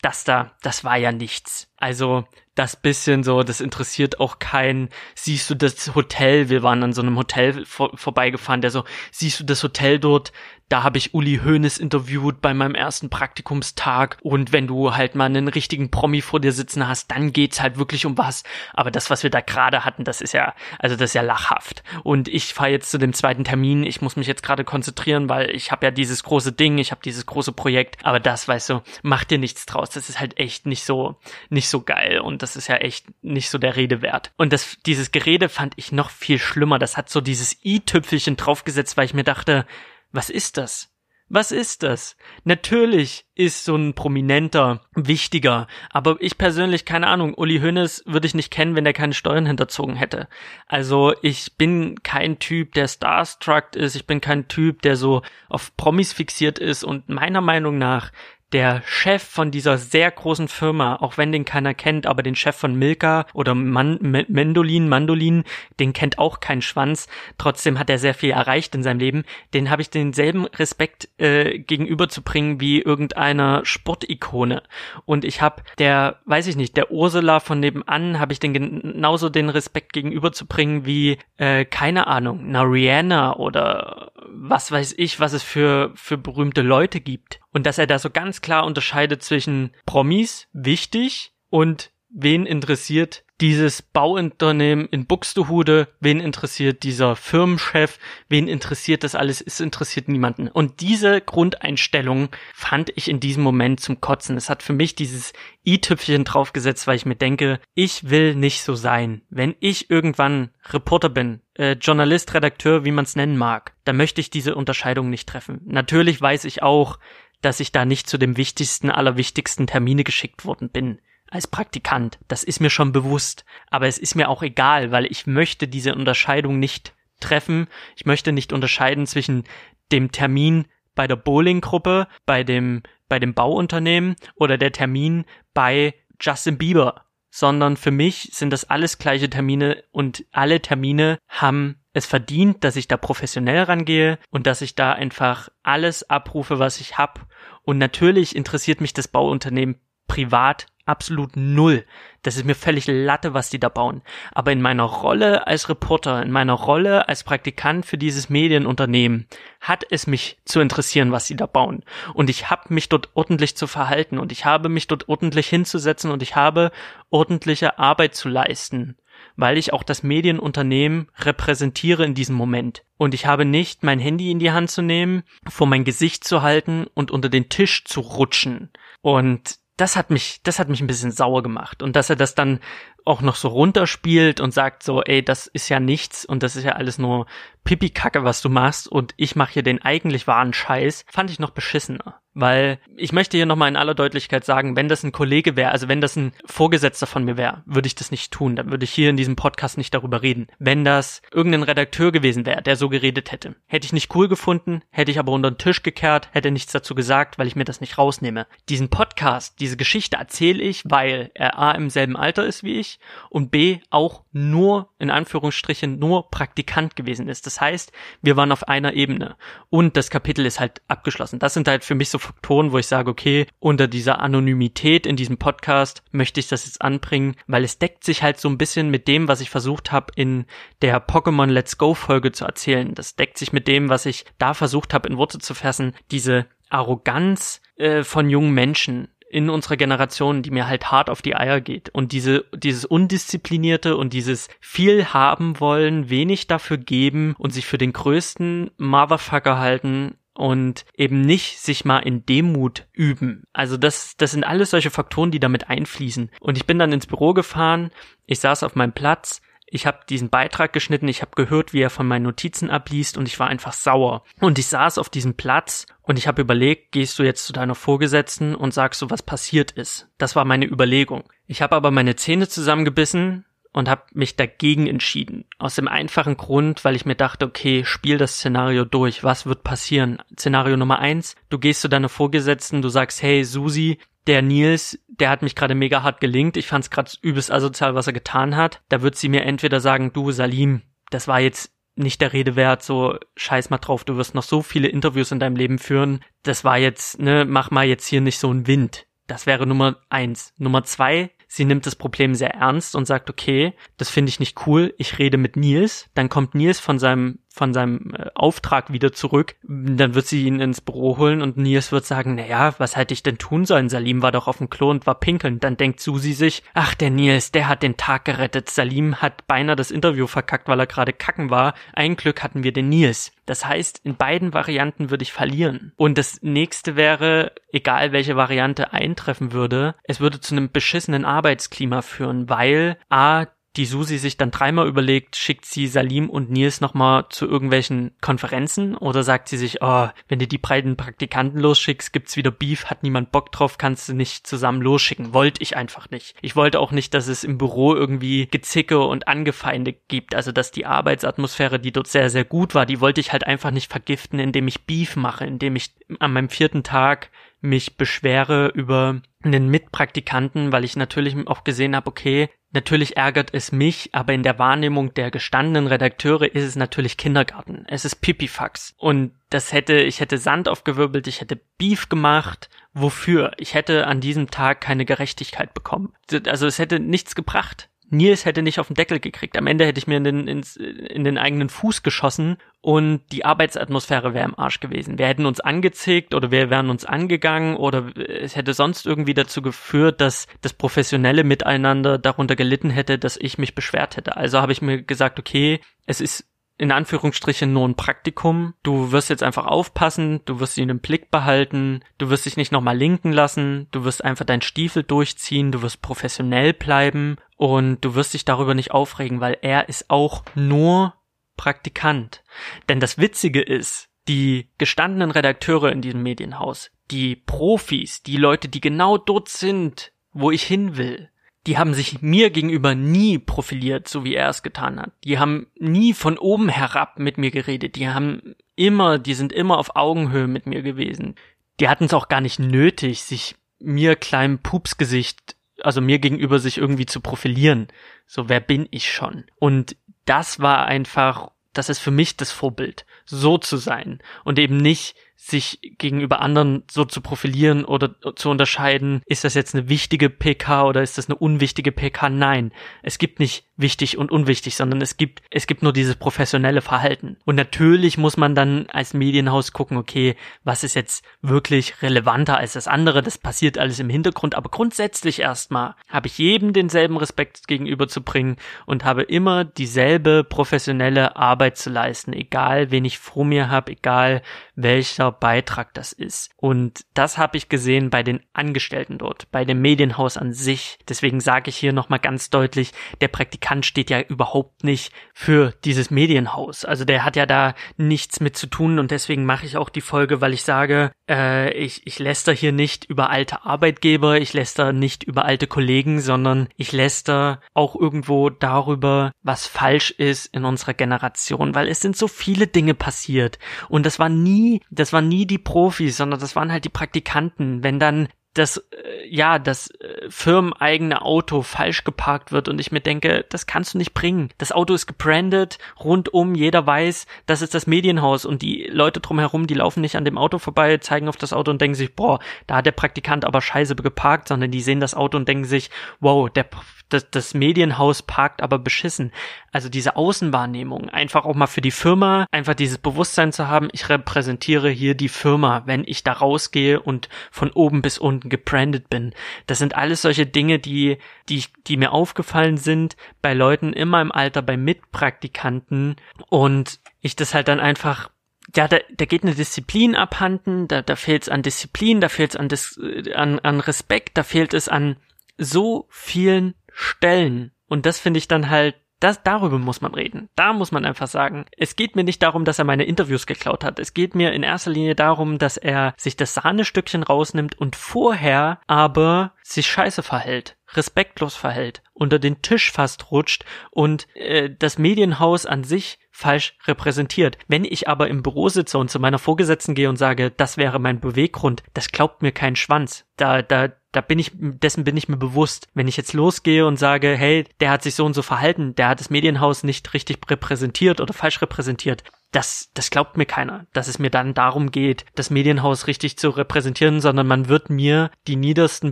[0.02, 1.73] das da, das war ja nichts.
[1.84, 2.24] Also
[2.56, 4.88] das bisschen so, das interessiert auch keinen.
[5.16, 6.48] Siehst du das Hotel?
[6.48, 10.32] Wir waren an so einem Hotel vor, vorbeigefahren, der so, siehst du das Hotel dort?
[10.70, 14.18] Da habe ich Uli Hoeneß interviewt bei meinem ersten Praktikumstag.
[14.24, 17.78] Und wenn du halt mal einen richtigen Promi vor dir sitzen hast, dann geht's halt
[17.78, 18.44] wirklich um was.
[18.74, 21.84] Aber das, was wir da gerade hatten, das ist ja, also das ist ja lachhaft.
[22.04, 23.84] Und ich fahre jetzt zu dem zweiten Termin.
[23.84, 27.02] Ich muss mich jetzt gerade konzentrieren, weil ich habe ja dieses große Ding, ich habe
[27.04, 28.04] dieses große Projekt.
[28.04, 29.92] Aber das, weißt du, mach dir nichts draus.
[29.92, 31.18] Das ist halt echt nicht so,
[31.50, 32.20] nicht so geil.
[32.20, 34.32] Und das ist ja echt nicht so der Rede wert.
[34.38, 36.80] Und das, dieses Gerede fand ich noch viel schlimmer.
[36.80, 39.66] Das hat so dieses i-Tüpfelchen draufgesetzt, weil ich mir dachte,
[40.12, 40.94] was ist das?
[41.30, 42.16] Was ist das?
[42.44, 48.36] Natürlich ist so ein prominenter wichtiger, aber ich persönlich keine Ahnung, Uli Hoeneß würde ich
[48.36, 50.28] nicht kennen, wenn er keine Steuern hinterzogen hätte.
[50.68, 55.76] Also ich bin kein Typ, der starstruck ist, ich bin kein Typ, der so auf
[55.76, 58.12] Promis fixiert ist und meiner Meinung nach
[58.54, 62.56] der Chef von dieser sehr großen Firma, auch wenn den keiner kennt, aber den Chef
[62.56, 65.44] von Milka oder Man Mendolin, Mandolin,
[65.80, 67.08] den kennt auch kein Schwanz.
[67.38, 69.24] Trotzdem hat er sehr viel erreicht in seinem Leben.
[69.54, 74.62] Den habe ich denselben Respekt äh, gegenüberzubringen wie irgendeiner Sportikone.
[75.06, 79.30] Und ich habe der, weiß ich nicht, der Ursula von nebenan habe ich den genauso
[79.30, 85.44] den Respekt gegenüberzubringen wie äh, keine Ahnung, na Rihanna oder was weiß ich, was es
[85.44, 87.43] für für berühmte Leute gibt.
[87.54, 93.82] Und dass er da so ganz klar unterscheidet zwischen Promis, wichtig, und wen interessiert dieses
[93.82, 100.48] Bauunternehmen in Buxtehude, wen interessiert dieser Firmenchef, wen interessiert das alles, es interessiert niemanden.
[100.48, 104.38] Und diese Grundeinstellung fand ich in diesem Moment zum Kotzen.
[104.38, 105.34] Es hat für mich dieses
[105.66, 109.24] i-Tüpfchen draufgesetzt, weil ich mir denke, ich will nicht so sein.
[109.30, 114.22] Wenn ich irgendwann Reporter bin, äh, Journalist, Redakteur, wie man es nennen mag, dann möchte
[114.22, 115.60] ich diese Unterscheidung nicht treffen.
[115.66, 116.98] Natürlich weiß ich auch,
[117.44, 122.20] dass ich da nicht zu dem wichtigsten aller wichtigsten Termine geschickt worden bin als Praktikant.
[122.28, 123.46] Das ist mir schon bewusst.
[123.70, 127.68] Aber es ist mir auch egal, weil ich möchte diese Unterscheidung nicht treffen.
[127.96, 129.44] Ich möchte nicht unterscheiden zwischen
[129.92, 136.58] dem Termin bei der Bowlinggruppe, bei dem, bei dem Bauunternehmen oder der Termin bei Justin
[136.58, 142.64] Bieber, sondern für mich sind das alles gleiche Termine und alle Termine haben es verdient,
[142.64, 147.28] dass ich da professionell rangehe und dass ich da einfach alles abrufe, was ich hab.
[147.64, 151.86] Und natürlich interessiert mich das Bauunternehmen privat absolut null.
[152.24, 154.02] Das ist mir völlig Latte, was die da bauen.
[154.32, 159.28] Aber in meiner Rolle als Reporter, in meiner Rolle als Praktikant für dieses Medienunternehmen
[159.62, 161.84] hat es mich zu interessieren, was sie da bauen.
[162.14, 166.12] Und ich habe mich dort ordentlich zu verhalten und ich habe mich dort ordentlich hinzusetzen
[166.12, 166.72] und ich habe
[167.10, 168.98] ordentliche Arbeit zu leisten,
[169.36, 172.84] weil ich auch das Medienunternehmen repräsentiere in diesem Moment.
[172.98, 176.42] Und ich habe nicht mein Handy in die Hand zu nehmen, vor mein Gesicht zu
[176.42, 178.72] halten und unter den Tisch zu rutschen.
[179.02, 181.82] Und das hat mich, das hat mich ein bisschen sauer gemacht.
[181.82, 182.60] Und dass er das dann
[183.06, 186.64] auch noch so runterspielt und sagt so, ey, das ist ja nichts und das ist
[186.64, 187.26] ja alles nur
[187.64, 191.50] Pipi-Kacke, was du machst und ich mache hier den eigentlich wahren Scheiß, fand ich noch
[191.50, 192.22] beschissener.
[192.34, 195.88] Weil ich möchte hier nochmal in aller Deutlichkeit sagen, wenn das ein Kollege wäre, also
[195.88, 198.56] wenn das ein Vorgesetzter von mir wäre, würde ich das nicht tun.
[198.56, 200.48] Dann würde ich hier in diesem Podcast nicht darüber reden.
[200.58, 204.82] Wenn das irgendein Redakteur gewesen wäre, der so geredet hätte, hätte ich nicht cool gefunden,
[204.90, 207.82] hätte ich aber unter den Tisch gekehrt, hätte nichts dazu gesagt, weil ich mir das
[207.82, 208.48] nicht rausnehme.
[208.68, 213.00] Diesen Podcast, diese Geschichte erzähle ich, weil er A im selben Alter ist wie ich
[213.30, 217.46] und B auch nur, in Anführungsstrichen, nur Praktikant gewesen ist.
[217.46, 217.92] Das heißt,
[218.22, 219.36] wir waren auf einer Ebene
[219.70, 221.40] und das Kapitel ist halt abgeschlossen.
[221.40, 225.16] Das sind halt für mich so Faktoren, wo ich sage, okay, unter dieser Anonymität in
[225.16, 228.90] diesem Podcast möchte ich das jetzt anbringen, weil es deckt sich halt so ein bisschen
[228.90, 230.46] mit dem, was ich versucht habe in
[230.82, 232.96] der Pokémon Let's Go Folge zu erzählen.
[232.96, 235.94] Das deckt sich mit dem, was ich da versucht habe in Worte zu fassen.
[236.12, 241.36] Diese Arroganz äh, von jungen Menschen, in unserer Generation, die mir halt hart auf die
[241.36, 241.90] Eier geht.
[241.90, 247.80] Und diese, dieses Undisziplinierte und dieses viel haben wollen, wenig dafür geben und sich für
[247.80, 253.44] den größten Motherfucker halten und eben nicht sich mal in Demut üben.
[253.54, 256.32] Also das, das sind alles solche Faktoren, die damit einfließen.
[256.40, 257.92] Und ich bin dann ins Büro gefahren,
[258.26, 261.90] ich saß auf meinem Platz, ich habe diesen Beitrag geschnitten, ich habe gehört, wie er
[261.90, 264.24] von meinen Notizen abliest und ich war einfach sauer.
[264.40, 267.74] Und ich saß auf diesem Platz und ich habe überlegt, gehst du jetzt zu deiner
[267.74, 270.10] Vorgesetzten und sagst du, was passiert ist.
[270.20, 271.24] Das war meine Überlegung.
[271.48, 275.46] Ich habe aber meine Zähne zusammengebissen und habe mich dagegen entschieden.
[275.58, 279.24] Aus dem einfachen Grund, weil ich mir dachte, okay, spiel das Szenario durch.
[279.24, 280.20] Was wird passieren?
[280.38, 285.30] Szenario Nummer eins, du gehst zu deiner Vorgesetzten, du sagst, hey Susi, der Nils, der
[285.30, 286.56] hat mich gerade mega hart gelingt.
[286.56, 288.82] Ich fand's gerade übelst asozial, was er getan hat.
[288.90, 292.82] Da wird sie mir entweder sagen, du Salim, das war jetzt nicht der Rede wert,
[292.84, 296.22] so scheiß mal drauf, du wirst noch so viele Interviews in deinem Leben führen.
[296.42, 299.06] Das war jetzt, ne, mach mal jetzt hier nicht so einen Wind.
[299.28, 300.54] Das wäre Nummer eins.
[300.58, 304.66] Nummer zwei, sie nimmt das Problem sehr ernst und sagt, okay, das finde ich nicht
[304.66, 306.10] cool, ich rede mit Nils.
[306.16, 309.56] Dann kommt Nils von seinem von seinem äh, Auftrag wieder zurück.
[309.62, 313.22] Dann wird sie ihn ins Büro holen und Nils wird sagen, naja, was hätte ich
[313.22, 313.90] denn tun sollen?
[313.90, 315.60] Salim war doch auf dem Klo und war pinkeln.
[315.60, 318.72] Dann denkt Susi sich, ach, der Nils, der hat den Tag gerettet.
[318.72, 321.76] Salim hat beinahe das Interview verkackt, weil er gerade kacken war.
[321.94, 323.32] Ein Glück hatten wir den Nils.
[323.46, 325.92] Das heißt, in beiden Varianten würde ich verlieren.
[325.96, 332.02] Und das nächste wäre, egal welche Variante eintreffen würde, es würde zu einem beschissenen Arbeitsklima
[332.02, 337.26] führen, weil A, die Susi sich dann dreimal überlegt, schickt sie Salim und Nils nochmal
[337.30, 342.38] zu irgendwelchen Konferenzen oder sagt sie sich, oh, wenn du die breiten Praktikanten losschickst, gibt's
[342.38, 345.34] wieder Beef, hat niemand Bock drauf, kannst du nicht zusammen losschicken.
[345.34, 346.36] Wollte ich einfach nicht.
[346.42, 350.72] Ich wollte auch nicht, dass es im Büro irgendwie Gezicke und Angefeinde gibt, also dass
[350.72, 354.38] die Arbeitsatmosphäre, die dort sehr, sehr gut war, die wollte ich halt einfach nicht vergiften,
[354.38, 357.32] indem ich Beef mache, indem ich an meinem vierten Tag
[357.64, 363.72] mich beschwere über einen Mitpraktikanten, weil ich natürlich auch gesehen habe, okay, natürlich ärgert es
[363.72, 367.86] mich, aber in der Wahrnehmung der gestandenen Redakteure ist es natürlich Kindergarten.
[367.88, 368.94] Es ist Pipifax.
[368.98, 372.70] Und das hätte, ich hätte Sand aufgewirbelt, ich hätte Beef gemacht.
[372.94, 373.52] Wofür?
[373.58, 376.14] Ich hätte an diesem Tag keine Gerechtigkeit bekommen.
[376.48, 377.90] Also es hätte nichts gebracht.
[378.14, 379.58] Nils hätte nicht auf den Deckel gekriegt.
[379.58, 383.44] Am Ende hätte ich mir in den, ins, in den eigenen Fuß geschossen und die
[383.44, 385.18] Arbeitsatmosphäre wäre im Arsch gewesen.
[385.18, 389.62] Wir hätten uns angezickt oder wir wären uns angegangen oder es hätte sonst irgendwie dazu
[389.62, 394.38] geführt, dass das professionelle Miteinander darunter gelitten hätte, dass ich mich beschwert hätte.
[394.38, 396.46] Also habe ich mir gesagt, okay, es ist
[396.78, 398.74] in Anführungsstrichen nur ein Praktikum.
[398.84, 402.72] Du wirst jetzt einfach aufpassen, du wirst ihn im Blick behalten, du wirst dich nicht
[402.72, 408.14] nochmal linken lassen, du wirst einfach deinen Stiefel durchziehen, du wirst professionell bleiben und du
[408.14, 411.14] wirst dich darüber nicht aufregen, weil er ist auch nur
[411.56, 412.44] Praktikant.
[412.90, 418.82] Denn das Witzige ist, die gestandenen Redakteure in diesem Medienhaus, die Profis, die Leute, die
[418.82, 421.30] genau dort sind, wo ich hin will,
[421.66, 425.14] die haben sich mir gegenüber nie profiliert, so wie er es getan hat.
[425.24, 427.96] Die haben nie von oben herab mit mir geredet.
[427.96, 431.36] Die haben immer, die sind immer auf Augenhöhe mit mir gewesen.
[431.80, 436.78] Die hatten es auch gar nicht nötig, sich mir kleinem Pupsgesicht, also mir gegenüber sich
[436.78, 437.88] irgendwie zu profilieren.
[438.26, 439.46] So, wer bin ich schon?
[439.60, 444.78] Und das war einfach, das ist für mich das Vorbild, so zu sein und eben
[444.78, 450.30] nicht sich gegenüber anderen so zu profilieren oder zu unterscheiden, ist das jetzt eine wichtige
[450.30, 452.30] PK oder ist das eine unwichtige PK?
[452.30, 456.82] Nein, es gibt nicht wichtig und unwichtig, sondern es gibt, es gibt nur dieses professionelle
[456.82, 457.38] Verhalten.
[457.46, 462.74] Und natürlich muss man dann als Medienhaus gucken, okay, was ist jetzt wirklich relevanter als
[462.74, 463.24] das andere?
[463.24, 468.22] Das passiert alles im Hintergrund, aber grundsätzlich erstmal habe ich jedem denselben Respekt gegenüber zu
[468.22, 473.94] bringen und habe immer dieselbe professionelle Arbeit zu leisten, egal wen ich vor mir habe,
[473.94, 474.44] egal
[474.76, 476.52] welcher Beitrag das ist.
[476.58, 481.00] Und das habe ich gesehen bei den Angestellten dort, bei dem Medienhaus an sich.
[481.10, 485.74] Deswegen sage ich hier nochmal ganz deutlich, der Praktikant Kant steht ja überhaupt nicht für
[485.86, 486.84] dieses Medienhaus.
[486.84, 490.02] Also der hat ja da nichts mit zu tun und deswegen mache ich auch die
[490.02, 494.92] Folge, weil ich sage, äh, ich, ich läster hier nicht über alte Arbeitgeber, ich läster
[494.92, 500.94] nicht über alte Kollegen, sondern ich läster auch irgendwo darüber, was falsch ist in unserer
[500.94, 505.46] Generation, weil es sind so viele Dinge passiert und das war nie, das waren nie
[505.46, 507.82] die Profis, sondern das waren halt die Praktikanten.
[507.82, 513.02] Wenn dann das äh, ja das äh, firmeneigene Auto falsch geparkt wird und ich mir
[513.02, 514.50] denke, das kannst du nicht bringen.
[514.58, 519.68] Das Auto ist gebrandet, rundum jeder weiß, das ist das Medienhaus und die Leute drumherum,
[519.68, 522.40] die laufen nicht an dem Auto vorbei, zeigen auf das Auto und denken sich, boah,
[522.68, 525.90] da hat der Praktikant aber scheiße geparkt, sondern die sehen das Auto und denken sich,
[526.20, 526.66] wow, der
[527.10, 529.32] das, das Medienhaus parkt aber beschissen.
[529.72, 534.10] Also diese Außenwahrnehmung, einfach auch mal für die Firma, einfach dieses Bewusstsein zu haben, ich
[534.10, 539.34] repräsentiere hier die Firma, wenn ich da rausgehe und von oben bis unten gebrandet bin.
[539.68, 541.18] Das sind alles solche Dinge, die,
[541.50, 546.16] die, die mir aufgefallen sind bei Leuten in meinem Alter, bei Mitpraktikanten
[546.50, 548.30] und ich das halt dann einfach
[548.76, 552.52] ja, da, da geht eine Disziplin abhanden, da, da fehlt es an Disziplin, da fehlt
[552.52, 553.00] es an, Dis,
[553.36, 555.18] an, an Respekt, da fehlt es an
[555.58, 557.72] so vielen Stellen.
[557.88, 560.50] Und das finde ich dann halt das, darüber muss man reden.
[560.58, 563.86] Da muss man einfach sagen, es geht mir nicht darum, dass er meine Interviews geklaut
[563.86, 563.98] hat.
[563.98, 568.82] Es geht mir in erster Linie darum, dass er sich das Sahnestückchen rausnimmt und vorher
[568.86, 575.66] aber sich scheiße verhält respektlos verhält, unter den Tisch fast rutscht und äh, das Medienhaus
[575.66, 577.58] an sich falsch repräsentiert.
[577.68, 581.00] Wenn ich aber im Büro sitze und zu meiner Vorgesetzten gehe und sage, das wäre
[581.00, 583.26] mein Beweggrund, das glaubt mir kein Schwanz.
[583.38, 585.90] Da, da, da bin ich, dessen bin ich mir bewusst.
[585.94, 589.10] Wenn ich jetzt losgehe und sage, hey, der hat sich so und so verhalten, der
[589.10, 592.24] hat das Medienhaus nicht richtig repräsentiert oder falsch repräsentiert,
[592.54, 596.50] das, das glaubt mir keiner, dass es mir dann darum geht, das Medienhaus richtig zu
[596.52, 599.12] repräsentieren, sondern man wird mir die niedersten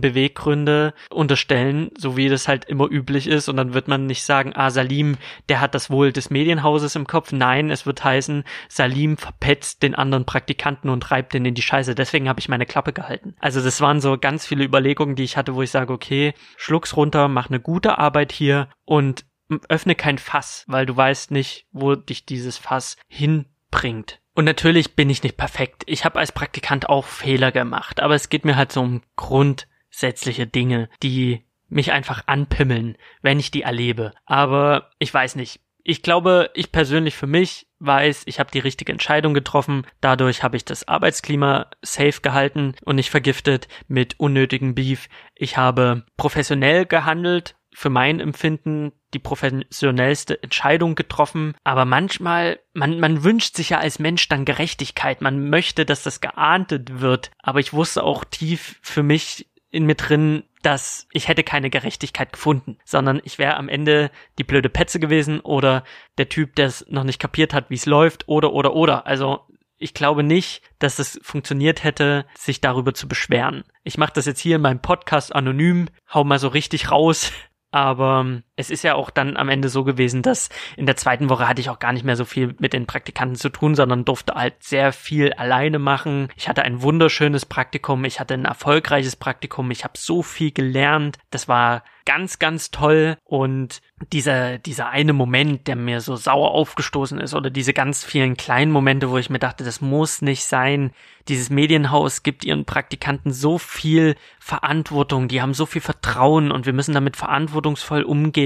[0.00, 4.52] Beweggründe unterstellen, so wie das halt immer üblich ist, und dann wird man nicht sagen,
[4.54, 5.16] ah, Salim,
[5.48, 7.32] der hat das Wohl des Medienhauses im Kopf.
[7.32, 11.94] Nein, es wird heißen, Salim verpetzt den anderen Praktikanten und treibt den in die Scheiße.
[11.94, 13.34] Deswegen habe ich meine Klappe gehalten.
[13.40, 16.96] Also das waren so ganz viele Überlegungen, die ich hatte, wo ich sage, okay, schluck's
[16.96, 19.24] runter, mach eine gute Arbeit hier und
[19.68, 24.20] öffne kein Fass, weil du weißt nicht, wo dich dieses Fass hinbringt.
[24.34, 25.82] Und natürlich bin ich nicht perfekt.
[25.86, 30.46] Ich habe als Praktikant auch Fehler gemacht, aber es geht mir halt so um grundsätzliche
[30.46, 34.12] Dinge, die mich einfach anpimmeln, wenn ich die erlebe.
[34.26, 35.60] Aber ich weiß nicht.
[35.84, 39.86] Ich glaube, ich persönlich für mich weiß, ich habe die richtige Entscheidung getroffen.
[40.00, 45.08] Dadurch habe ich das Arbeitsklima safe gehalten und nicht vergiftet mit unnötigem Beef.
[45.34, 51.54] Ich habe professionell gehandelt für mein Empfinden die professionellste Entscheidung getroffen.
[51.64, 55.20] Aber manchmal, man, man wünscht sich ja als Mensch dann Gerechtigkeit.
[55.20, 57.30] Man möchte, dass das geahndet wird.
[57.38, 62.32] Aber ich wusste auch tief für mich in mir drin, dass ich hätte keine Gerechtigkeit
[62.32, 65.82] gefunden, sondern ich wäre am Ende die blöde Petze gewesen oder
[66.18, 69.06] der Typ, der es noch nicht kapiert hat, wie es läuft oder oder oder.
[69.06, 69.40] Also
[69.78, 73.64] ich glaube nicht, dass es funktioniert hätte, sich darüber zu beschweren.
[73.82, 77.32] Ich mache das jetzt hier in meinem Podcast anonym, hau mal so richtig raus,
[77.72, 81.30] aber ähm, es ist ja auch dann am Ende so gewesen, dass in der zweiten
[81.30, 84.04] Woche hatte ich auch gar nicht mehr so viel mit den Praktikanten zu tun, sondern
[84.04, 86.28] durfte halt sehr viel alleine machen.
[86.36, 91.16] Ich hatte ein wunderschönes Praktikum, ich hatte ein erfolgreiches Praktikum, ich habe so viel gelernt.
[91.30, 93.16] Das war ganz, ganz toll.
[93.24, 93.80] Und
[94.12, 98.72] dieser, dieser eine Moment, der mir so sauer aufgestoßen ist, oder diese ganz vielen kleinen
[98.72, 100.90] Momente, wo ich mir dachte, das muss nicht sein.
[101.28, 106.72] Dieses Medienhaus gibt ihren Praktikanten so viel Verantwortung, die haben so viel Vertrauen und wir
[106.72, 108.41] müssen damit verantwortungsvoll umgehen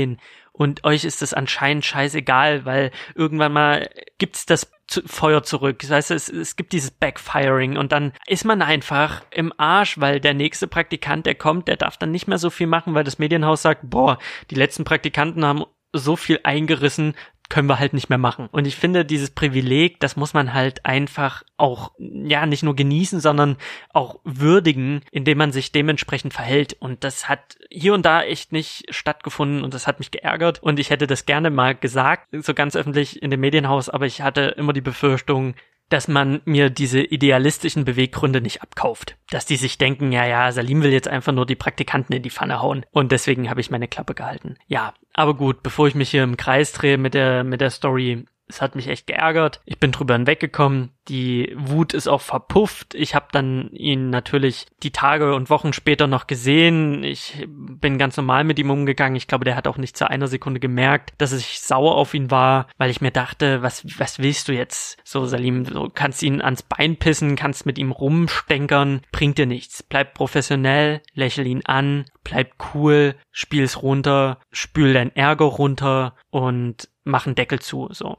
[0.52, 4.70] und euch ist es anscheinend scheißegal, weil irgendwann mal gibt's das
[5.04, 5.80] Feuer zurück.
[5.80, 10.20] Das heißt, es, es gibt dieses Backfiring und dann ist man einfach im Arsch, weil
[10.20, 13.18] der nächste Praktikant, der kommt, der darf dann nicht mehr so viel machen, weil das
[13.18, 14.18] Medienhaus sagt, boah,
[14.50, 17.14] die letzten Praktikanten haben so viel eingerissen,
[17.48, 18.48] können wir halt nicht mehr machen.
[18.50, 23.20] Und ich finde, dieses Privileg, das muss man halt einfach auch, ja, nicht nur genießen,
[23.20, 23.56] sondern
[23.92, 26.74] auch würdigen, indem man sich dementsprechend verhält.
[26.74, 30.62] Und das hat hier und da echt nicht stattgefunden und das hat mich geärgert.
[30.62, 34.22] Und ich hätte das gerne mal gesagt, so ganz öffentlich in dem Medienhaus, aber ich
[34.22, 35.54] hatte immer die Befürchtung,
[35.88, 39.16] dass man mir diese idealistischen Beweggründe nicht abkauft.
[39.30, 42.30] Dass die sich denken, ja, ja, Salim will jetzt einfach nur die Praktikanten in die
[42.30, 42.84] Pfanne hauen.
[42.90, 44.56] Und deswegen habe ich meine Klappe gehalten.
[44.66, 48.26] Ja, aber gut, bevor ich mich hier im Kreis drehe mit der, mit der Story,
[48.48, 49.60] es hat mich echt geärgert.
[49.64, 50.90] Ich bin drüber hinweggekommen.
[51.08, 52.94] Die Wut ist auch verpufft.
[52.94, 57.02] Ich habe dann ihn natürlich die Tage und Wochen später noch gesehen.
[57.02, 59.16] Ich bin ganz normal mit ihm umgegangen.
[59.16, 62.30] Ich glaube, der hat auch nicht zu einer Sekunde gemerkt, dass ich sauer auf ihn
[62.30, 64.98] war, weil ich mir dachte, was, was willst du jetzt?
[65.04, 69.82] So, Salim, du kannst ihn ans Bein pissen, kannst mit ihm rumstenkern, bringt dir nichts.
[69.82, 77.26] Bleib professionell, lächel ihn an, bleib cool, spiel's runter, spül dein Ärger runter und mach
[77.26, 77.88] einen Deckel zu.
[77.92, 78.16] So.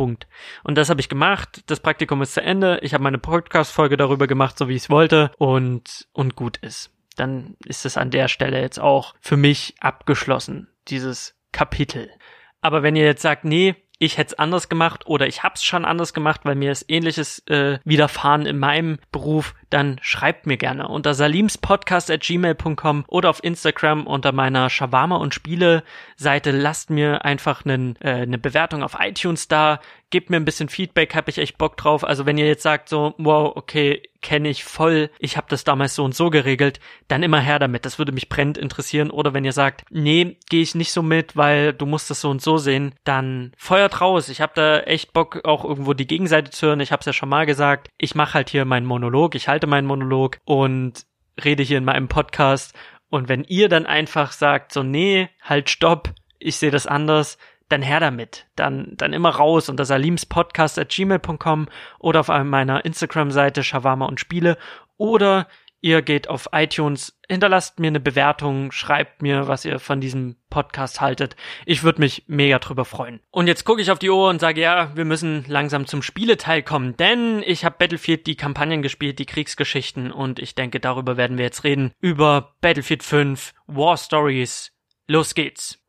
[0.00, 0.28] Punkt.
[0.64, 1.62] Und das habe ich gemacht.
[1.66, 2.78] Das Praktikum ist zu Ende.
[2.80, 5.30] Ich habe meine Podcast-Folge darüber gemacht, so wie ich es wollte.
[5.36, 6.90] Und, und gut ist.
[7.16, 12.08] Dann ist es an der Stelle jetzt auch für mich abgeschlossen, dieses Kapitel.
[12.62, 15.84] Aber wenn ihr jetzt sagt, nee, ich hätte es anders gemacht oder ich hab's schon
[15.84, 20.88] anders gemacht, weil mir ist ähnliches äh, widerfahren in meinem Beruf, dann schreibt mir gerne
[20.88, 25.82] unter salimspodcast at gmail.com oder auf Instagram unter meiner Shawarma und Spiele
[26.16, 26.50] Seite.
[26.50, 29.80] Lasst mir einfach einen, äh, eine Bewertung auf iTunes da
[30.10, 32.04] gebt mir ein bisschen Feedback, habe ich echt Bock drauf.
[32.04, 35.94] Also wenn ihr jetzt sagt so, wow, okay, kenne ich voll, ich habe das damals
[35.94, 36.78] so und so geregelt,
[37.08, 37.86] dann immer her damit.
[37.86, 39.10] Das würde mich brennend interessieren.
[39.10, 42.28] Oder wenn ihr sagt, nee, gehe ich nicht so mit, weil du musst das so
[42.28, 44.28] und so sehen, dann feuert raus.
[44.28, 46.80] Ich habe da echt Bock, auch irgendwo die Gegenseite zu hören.
[46.80, 47.88] Ich habe es ja schon mal gesagt.
[47.96, 51.06] Ich mache halt hier meinen Monolog, ich halte meinen Monolog und
[51.44, 52.74] rede hier in meinem Podcast.
[53.08, 57.82] Und wenn ihr dann einfach sagt, so, nee, halt, stopp, ich sehe das anders, dann
[57.82, 58.46] her damit.
[58.56, 61.68] Dann, dann immer raus unter salimspodcast at gmail.com
[61.98, 64.58] oder auf meiner Instagram-Seite Shawarma und Spiele
[64.96, 65.46] oder
[65.80, 71.00] Ihr geht auf iTunes, hinterlasst mir eine Bewertung, schreibt mir, was ihr von diesem Podcast
[71.00, 71.36] haltet.
[71.64, 73.20] Ich würde mich mega drüber freuen.
[73.30, 76.62] Und jetzt gucke ich auf die Uhr und sage, ja, wir müssen langsam zum Spieleteil
[76.62, 81.38] kommen, denn ich habe Battlefield die Kampagnen gespielt, die Kriegsgeschichten und ich denke, darüber werden
[81.38, 81.92] wir jetzt reden.
[82.00, 84.72] Über Battlefield 5, War Stories.
[85.06, 85.79] Los geht's.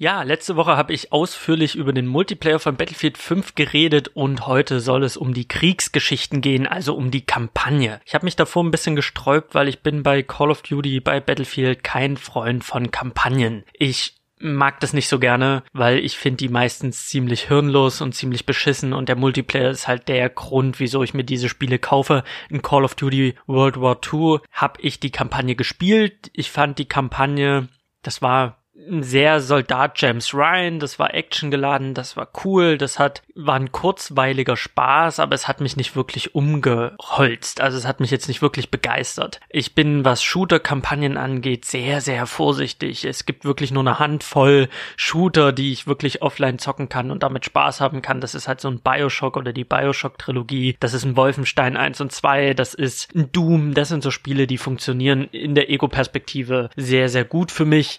[0.00, 4.78] Ja, letzte Woche habe ich ausführlich über den Multiplayer von Battlefield 5 geredet und heute
[4.78, 8.00] soll es um die Kriegsgeschichten gehen, also um die Kampagne.
[8.04, 11.18] Ich habe mich davor ein bisschen gesträubt, weil ich bin bei Call of Duty, bei
[11.18, 13.64] Battlefield kein Freund von Kampagnen.
[13.72, 18.46] Ich mag das nicht so gerne, weil ich finde die meistens ziemlich hirnlos und ziemlich
[18.46, 22.22] beschissen und der Multiplayer ist halt der Grund, wieso ich mir diese Spiele kaufe.
[22.50, 26.30] In Call of Duty World War II habe ich die Kampagne gespielt.
[26.34, 27.66] Ich fand die Kampagne,
[28.02, 28.57] das war
[29.00, 34.56] sehr Soldat James Ryan, das war actiongeladen, das war cool, das hat, war ein kurzweiliger
[34.56, 38.70] Spaß, aber es hat mich nicht wirklich umgeholzt, also es hat mich jetzt nicht wirklich
[38.70, 39.40] begeistert.
[39.48, 43.04] Ich bin, was Shooter-Kampagnen angeht, sehr, sehr vorsichtig.
[43.04, 47.44] Es gibt wirklich nur eine Handvoll Shooter, die ich wirklich offline zocken kann und damit
[47.44, 48.20] Spaß haben kann.
[48.20, 52.12] Das ist halt so ein Bioshock oder die Bioshock-Trilogie, das ist ein Wolfenstein 1 und
[52.12, 57.08] 2, das ist ein Doom, das sind so Spiele, die funktionieren in der Ego-Perspektive sehr,
[57.08, 57.98] sehr gut für mich.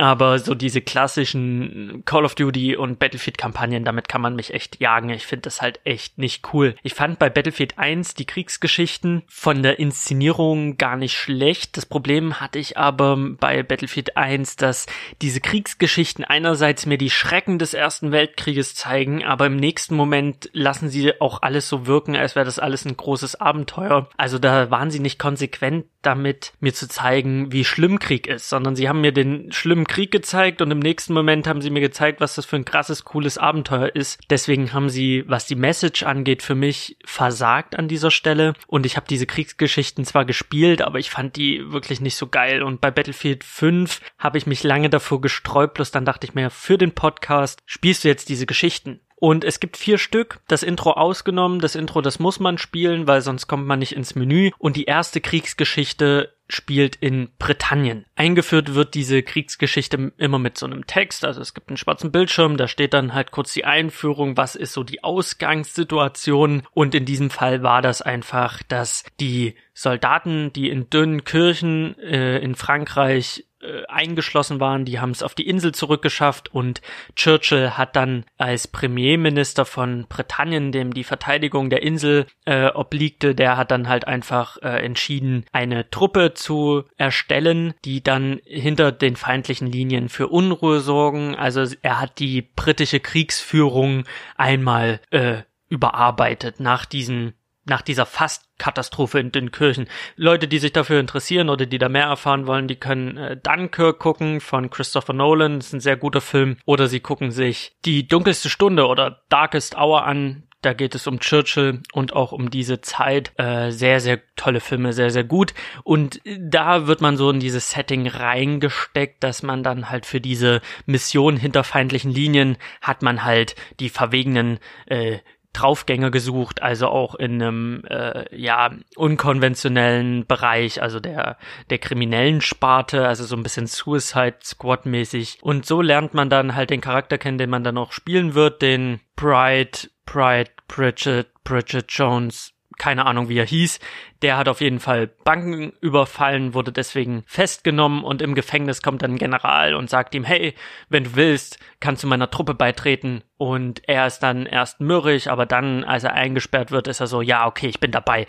[0.00, 4.80] Aber so diese klassischen Call of Duty und Battlefield Kampagnen, damit kann man mich echt
[4.80, 5.10] jagen.
[5.10, 6.74] Ich finde das halt echt nicht cool.
[6.82, 11.76] Ich fand bei Battlefield 1 die Kriegsgeschichten von der Inszenierung gar nicht schlecht.
[11.76, 14.86] Das Problem hatte ich aber bei Battlefield 1, dass
[15.20, 20.88] diese Kriegsgeschichten einerseits mir die Schrecken des Ersten Weltkrieges zeigen, aber im nächsten Moment lassen
[20.88, 24.08] sie auch alles so wirken, als wäre das alles ein großes Abenteuer.
[24.16, 28.74] Also da waren sie nicht konsequent damit, mir zu zeigen, wie schlimm Krieg ist, sondern
[28.74, 32.20] sie haben mir den schlimmen Krieg gezeigt und im nächsten Moment haben sie mir gezeigt,
[32.20, 34.20] was das für ein krasses, cooles Abenteuer ist.
[34.30, 38.54] Deswegen haben sie, was die Message angeht, für mich versagt an dieser Stelle.
[38.68, 42.62] Und ich habe diese Kriegsgeschichten zwar gespielt, aber ich fand die wirklich nicht so geil.
[42.62, 46.50] Und bei Battlefield 5 habe ich mich lange davor gesträubt, bloß dann dachte ich mir,
[46.50, 49.00] für den Podcast spielst du jetzt diese Geschichten.
[49.20, 51.60] Und es gibt vier Stück, das Intro ausgenommen.
[51.60, 54.50] Das Intro, das muss man spielen, weil sonst kommt man nicht ins Menü.
[54.56, 58.04] Und die erste Kriegsgeschichte spielt in Britannien.
[58.16, 62.56] Eingeführt wird diese Kriegsgeschichte immer mit so einem Text, also es gibt einen schwarzen Bildschirm,
[62.56, 67.30] da steht dann halt kurz die Einführung, was ist so die Ausgangssituation und in diesem
[67.30, 73.86] Fall war das einfach, dass die Soldaten, die in dünnen Kirchen äh, in Frankreich äh,
[73.88, 76.82] eingeschlossen waren, die haben es auf die Insel zurückgeschafft und
[77.16, 83.56] Churchill hat dann als Premierminister von Britannien, dem die Verteidigung der Insel äh, obliegte, der
[83.56, 89.66] hat dann halt einfach äh, entschieden, eine Truppe zu erstellen, die dann hinter den feindlichen
[89.66, 91.36] Linien für Unruhe sorgen.
[91.36, 94.04] Also er hat die britische Kriegsführung
[94.36, 95.38] einmal äh,
[95.70, 97.32] überarbeitet nach diesen
[97.70, 99.88] nach dieser fast Katastrophe in den Kirchen.
[100.16, 103.98] Leute, die sich dafür interessieren oder die da mehr erfahren wollen, die können äh, Dunkirk
[103.98, 106.58] gucken von Christopher Nolan, das ist ein sehr guter Film.
[106.66, 110.42] Oder sie gucken sich die dunkelste Stunde oder Darkest Hour an.
[110.62, 113.32] Da geht es um Churchill und auch um diese Zeit.
[113.38, 115.54] Äh, sehr, sehr tolle Filme, sehr, sehr gut.
[115.84, 120.60] Und da wird man so in dieses Setting reingesteckt, dass man dann halt für diese
[120.84, 125.20] Mission hinter feindlichen Linien hat man halt die verwegenen äh,
[125.52, 131.38] Draufgänger gesucht, also auch in einem äh, ja unkonventionellen Bereich, also der
[131.70, 135.38] der kriminellen Sparte, also so ein bisschen Suicide Squad mäßig.
[135.42, 138.62] Und so lernt man dann halt den Charakter kennen, den man dann auch spielen wird,
[138.62, 143.78] den Bright, Bright, Bridget, Bridget Jones, keine Ahnung wie er hieß,
[144.22, 149.12] der hat auf jeden Fall Banken überfallen, wurde deswegen festgenommen und im Gefängnis kommt dann
[149.12, 150.54] ein General und sagt ihm, hey,
[150.88, 153.22] wenn du willst, kannst du meiner Truppe beitreten.
[153.36, 157.20] Und er ist dann erst mürrig, aber dann, als er eingesperrt wird, ist er so,
[157.20, 158.26] ja, okay, ich bin dabei.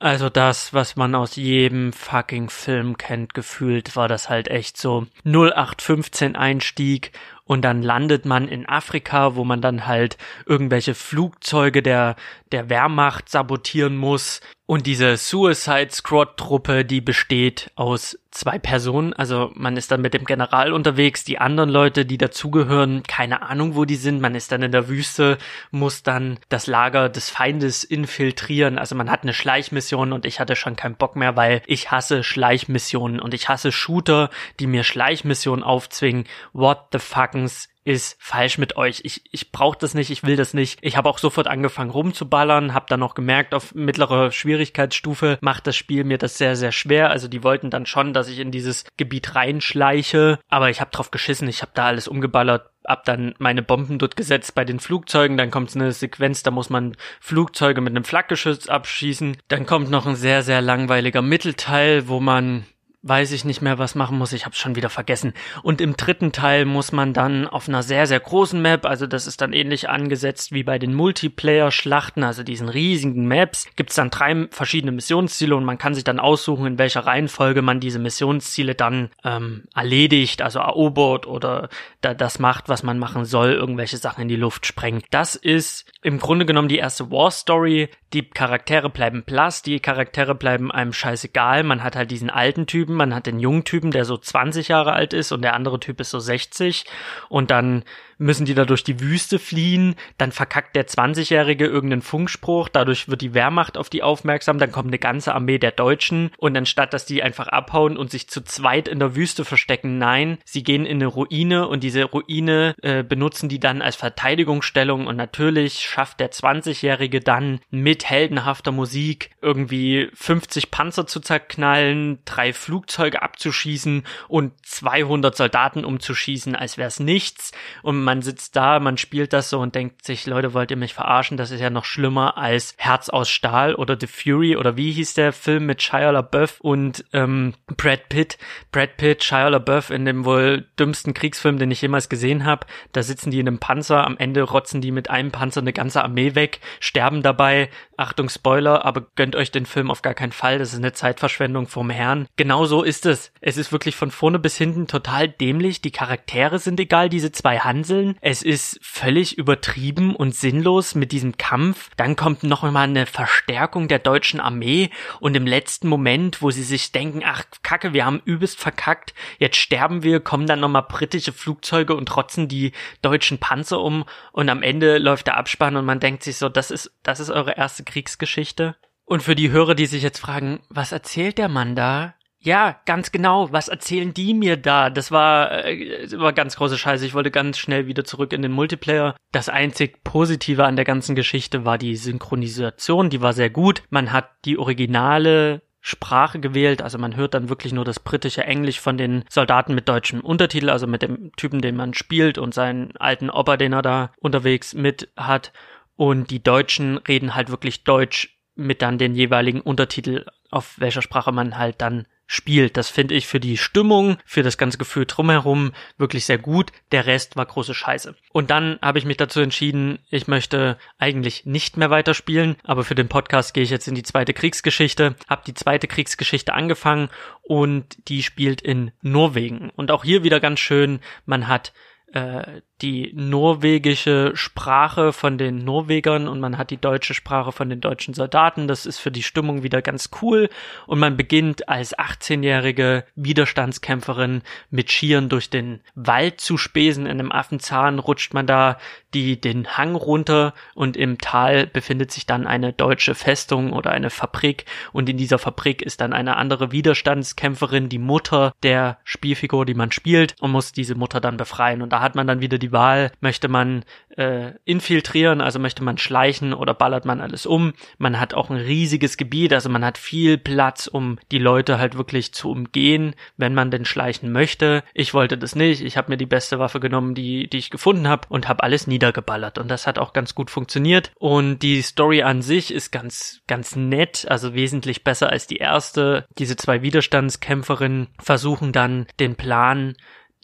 [0.00, 5.06] Also das, was man aus jedem fucking Film kennt, gefühlt, war das halt echt so
[5.24, 7.12] 0815 Einstieg
[7.44, 10.16] und dann landet man in Afrika, wo man dann halt
[10.46, 12.16] irgendwelche Flugzeuge der,
[12.52, 14.40] der Wehrmacht sabotieren muss
[14.72, 19.12] und diese Suicide Squad Truppe, die besteht aus zwei Personen.
[19.12, 21.24] Also man ist dann mit dem General unterwegs.
[21.24, 24.22] Die anderen Leute, die dazugehören, keine Ahnung, wo die sind.
[24.22, 25.36] Man ist dann in der Wüste,
[25.72, 28.78] muss dann das Lager des Feindes infiltrieren.
[28.78, 32.22] Also man hat eine Schleichmission und ich hatte schon keinen Bock mehr, weil ich hasse
[32.22, 36.24] Schleichmissionen und ich hasse Shooter, die mir Schleichmissionen aufzwingen.
[36.54, 37.31] What the fuck?
[37.32, 39.00] Hackens ist falsch mit euch.
[39.02, 40.78] Ich, ich brauche das nicht, ich will das nicht.
[40.82, 45.74] Ich habe auch sofort angefangen rumzuballern, habe dann noch gemerkt, auf mittlerer Schwierigkeitsstufe macht das
[45.74, 47.10] Spiel mir das sehr, sehr schwer.
[47.10, 51.10] Also die wollten dann schon, dass ich in dieses Gebiet reinschleiche, aber ich habe drauf
[51.10, 55.36] geschissen, ich habe da alles umgeballert, hab dann meine Bomben dort gesetzt bei den Flugzeugen,
[55.36, 60.06] dann kommt eine Sequenz, da muss man Flugzeuge mit einem Flakgeschütz abschießen, dann kommt noch
[60.06, 62.66] ein sehr, sehr langweiliger Mittelteil, wo man
[63.02, 64.32] weiß ich nicht mehr, was machen muss.
[64.32, 65.32] Ich habe schon wieder vergessen.
[65.62, 69.26] Und im dritten Teil muss man dann auf einer sehr, sehr großen Map, also das
[69.26, 74.46] ist dann ähnlich angesetzt wie bei den Multiplayer-Schlachten, also diesen riesigen Maps, gibt's dann drei
[74.50, 79.10] verschiedene Missionsziele und man kann sich dann aussuchen, in welcher Reihenfolge man diese Missionsziele dann
[79.24, 81.68] ähm, erledigt, also erobert oder
[82.00, 85.06] da das macht, was man machen soll, irgendwelche Sachen in die Luft sprengt.
[85.10, 87.88] Das ist im Grunde genommen die erste War Story.
[88.12, 91.62] Die Charaktere bleiben blass, die Charaktere bleiben einem scheißegal.
[91.62, 94.92] Man hat halt diesen alten Typen, man hat den jungen Typen, der so 20 Jahre
[94.92, 96.84] alt ist und der andere Typ ist so 60
[97.28, 97.84] und dann
[98.22, 103.20] müssen die da durch die Wüste fliehen, dann verkackt der 20-Jährige irgendeinen Funkspruch, dadurch wird
[103.20, 107.04] die Wehrmacht auf die aufmerksam, dann kommt eine ganze Armee der Deutschen und anstatt, dass
[107.04, 110.98] die einfach abhauen und sich zu zweit in der Wüste verstecken, nein, sie gehen in
[110.98, 116.30] eine Ruine und diese Ruine äh, benutzen die dann als Verteidigungsstellung und natürlich schafft der
[116.30, 125.36] 20-Jährige dann mit heldenhafter Musik irgendwie 50 Panzer zu zerknallen, drei Flugzeuge abzuschießen und 200
[125.36, 127.52] Soldaten umzuschießen, als wär's nichts.
[127.82, 130.92] Und man sitzt da, man spielt das so und denkt sich, Leute, wollt ihr mich
[130.92, 131.36] verarschen?
[131.36, 135.14] Das ist ja noch schlimmer als Herz aus Stahl oder The Fury oder wie hieß
[135.14, 138.36] der Film mit Shia LaBeouf und ähm, Brad Pitt.
[138.72, 142.66] Brad Pitt, Shia LaBeouf in dem wohl dümmsten Kriegsfilm, den ich jemals gesehen habe.
[142.92, 146.02] Da sitzen die in einem Panzer, am Ende rotzen die mit einem Panzer eine ganze
[146.02, 147.70] Armee weg, sterben dabei.
[147.96, 150.58] Achtung, Spoiler, aber gönnt euch den Film auf gar keinen Fall.
[150.58, 152.26] Das ist eine Zeitverschwendung vom Herrn.
[152.36, 153.32] Genau so ist es.
[153.40, 155.82] Es ist wirklich von vorne bis hinten total dämlich.
[155.82, 158.16] Die Charaktere sind egal, diese zwei Hanseln Inseln.
[158.20, 161.90] Es ist völlig übertrieben und sinnlos mit diesem Kampf.
[161.96, 164.90] Dann kommt noch einmal eine Verstärkung der deutschen Armee
[165.20, 169.56] und im letzten Moment, wo sie sich denken, ach Kacke, wir haben übelst verkackt, jetzt
[169.56, 172.72] sterben wir, kommen dann nochmal britische Flugzeuge und trotzen die
[173.02, 176.70] deutschen Panzer um und am Ende läuft der Abspann und man denkt sich so, das
[176.70, 178.76] ist, das ist eure erste Kriegsgeschichte.
[179.04, 182.14] Und für die Hörer, die sich jetzt fragen, was erzählt der Mann da?
[182.44, 183.52] Ja, ganz genau.
[183.52, 184.90] Was erzählen die mir da?
[184.90, 187.06] Das war, äh, war ganz große Scheiße.
[187.06, 189.14] Ich wollte ganz schnell wieder zurück in den Multiplayer.
[189.30, 193.10] Das einzig Positive an der ganzen Geschichte war die Synchronisation.
[193.10, 193.84] Die war sehr gut.
[193.90, 198.78] Man hat die originale Sprache gewählt, also man hört dann wirklich nur das britische Englisch
[198.78, 202.96] von den Soldaten mit deutschem Untertitel, also mit dem Typen, den man spielt und seinen
[202.98, 205.52] alten Opa, den er da unterwegs mit hat.
[205.96, 211.32] Und die Deutschen reden halt wirklich Deutsch mit dann den jeweiligen Untertitel, auf welcher Sprache
[211.32, 212.78] man halt dann spielt.
[212.78, 216.72] Das finde ich für die Stimmung, für das ganze Gefühl drumherum wirklich sehr gut.
[216.90, 218.16] Der Rest war große Scheiße.
[218.32, 222.94] Und dann habe ich mich dazu entschieden, ich möchte eigentlich nicht mehr weiterspielen, aber für
[222.94, 227.10] den Podcast gehe ich jetzt in die zweite Kriegsgeschichte, habe die zweite Kriegsgeschichte angefangen
[227.42, 229.68] und die spielt in Norwegen.
[229.68, 231.74] Und auch hier wieder ganz schön, man hat
[232.14, 238.12] die norwegische Sprache von den Norwegern und man hat die deutsche Sprache von den deutschen
[238.12, 238.68] Soldaten.
[238.68, 240.50] Das ist für die Stimmung wieder ganz cool.
[240.86, 247.06] Und man beginnt als 18-jährige Widerstandskämpferin mit Skiern durch den Wald zu spesen.
[247.06, 248.78] In einem Affenzahn rutscht man da
[249.14, 254.10] die, den Hang runter und im Tal befindet sich dann eine deutsche Festung oder eine
[254.10, 254.64] Fabrik.
[254.92, 259.92] Und in dieser Fabrik ist dann eine andere Widerstandskämpferin, die Mutter der Spielfigur, die man
[259.92, 261.82] spielt und muss diese Mutter dann befreien.
[261.82, 263.84] Und da hat man dann wieder die Wahl, möchte man
[264.16, 267.72] äh, infiltrieren, also möchte man schleichen oder ballert man alles um.
[267.98, 271.96] Man hat auch ein riesiges Gebiet, also man hat viel Platz, um die Leute halt
[271.96, 274.82] wirklich zu umgehen, wenn man denn schleichen möchte.
[274.94, 278.08] Ich wollte das nicht, ich habe mir die beste Waffe genommen, die, die ich gefunden
[278.08, 282.22] habe und habe alles niedergeballert und das hat auch ganz gut funktioniert und die Story
[282.22, 286.26] an sich ist ganz, ganz nett, also wesentlich besser als die erste.
[286.38, 289.96] Diese zwei Widerstandskämpferinnen versuchen dann den Plan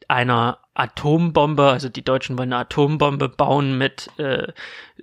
[0.09, 4.53] einer Atombombe, also die Deutschen wollen eine Atombombe bauen mit äh,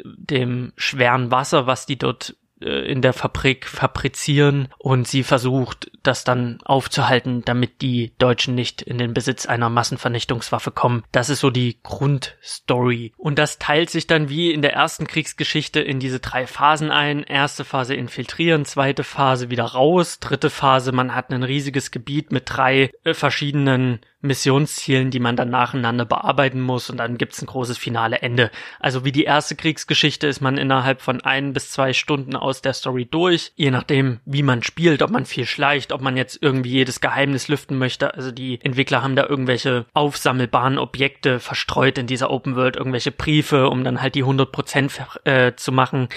[0.03, 6.60] dem schweren Wasser, was die dort in der Fabrik fabrizieren und sie versucht, das dann
[6.64, 11.03] aufzuhalten, damit die Deutschen nicht in den Besitz einer Massenvernichtungswaffe kommen.
[11.12, 13.12] Das ist so die Grundstory.
[13.18, 17.24] Und das teilt sich dann wie in der ersten Kriegsgeschichte in diese drei Phasen ein.
[17.24, 22.43] Erste Phase infiltrieren, zweite Phase wieder raus, dritte Phase, man hat ein riesiges Gebiet mit
[22.45, 27.78] drei äh, verschiedenen Missionszielen, die man dann nacheinander bearbeiten muss und dann gibt's ein großes
[27.78, 28.51] finale Ende.
[28.80, 32.73] Also wie die erste Kriegsgeschichte ist man innerhalb von ein bis zwei Stunden aus der
[32.73, 36.71] Story durch, je nachdem, wie man spielt, ob man viel schleicht, ob man jetzt irgendwie
[36.71, 38.13] jedes Geheimnis lüften möchte.
[38.13, 43.69] Also die Entwickler haben da irgendwelche aufsammelbaren Objekte verstreut in dieser Open World, irgendwelche Briefe,
[43.69, 46.09] um dann halt die 100% äh, zu machen.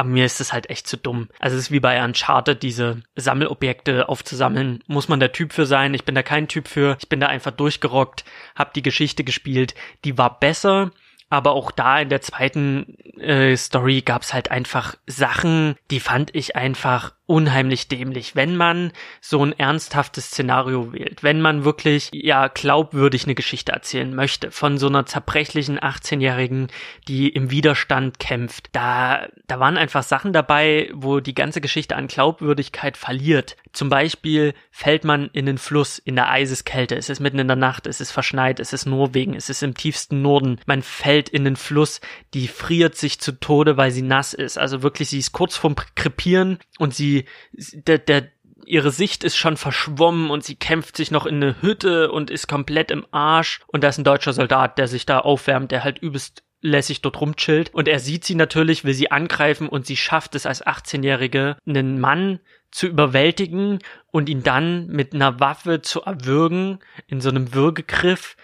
[0.00, 1.28] Aber mir ist es halt echt zu dumm.
[1.38, 4.82] Also es ist wie bei Uncharted, diese Sammelobjekte aufzusammeln.
[4.86, 5.92] Muss man der Typ für sein.
[5.92, 6.96] Ich bin da kein Typ für.
[7.00, 8.24] Ich bin da einfach durchgerockt,
[8.56, 9.74] hab die Geschichte gespielt.
[10.06, 10.90] Die war besser
[11.32, 16.56] aber auch da in der zweiten äh, Story gab's halt einfach Sachen, die fand ich
[16.56, 23.22] einfach unheimlich dämlich, wenn man so ein ernsthaftes Szenario wählt, wenn man wirklich ja glaubwürdig
[23.22, 26.66] eine Geschichte erzählen möchte von so einer zerbrechlichen 18-jährigen,
[27.06, 28.70] die im Widerstand kämpft.
[28.72, 33.56] Da da waren einfach Sachen dabei, wo die ganze Geschichte an Glaubwürdigkeit verliert.
[33.72, 37.56] Zum Beispiel fällt man in den Fluss in der Eiseskälte, es ist mitten in der
[37.56, 40.60] Nacht, es ist verschneit, es ist Norwegen, es ist im tiefsten Norden.
[40.66, 42.00] Man fällt in den Fluss,
[42.34, 44.58] die friert sich zu Tode, weil sie nass ist.
[44.58, 47.19] Also wirklich, sie ist kurz vorm Krepieren und sie
[47.52, 48.28] der, der,
[48.66, 52.46] ihre Sicht ist schon verschwommen und sie kämpft sich noch in eine Hütte und ist
[52.46, 53.60] komplett im Arsch.
[53.66, 57.20] Und da ist ein deutscher Soldat, der sich da aufwärmt, der halt übelst lässig dort
[57.20, 57.72] rumchillt.
[57.74, 62.00] Und er sieht sie natürlich, will sie angreifen und sie schafft es als 18-Jährige, einen
[62.00, 62.40] Mann
[62.70, 68.36] zu überwältigen und ihn dann mit einer Waffe zu erwürgen in so einem Würgegriff.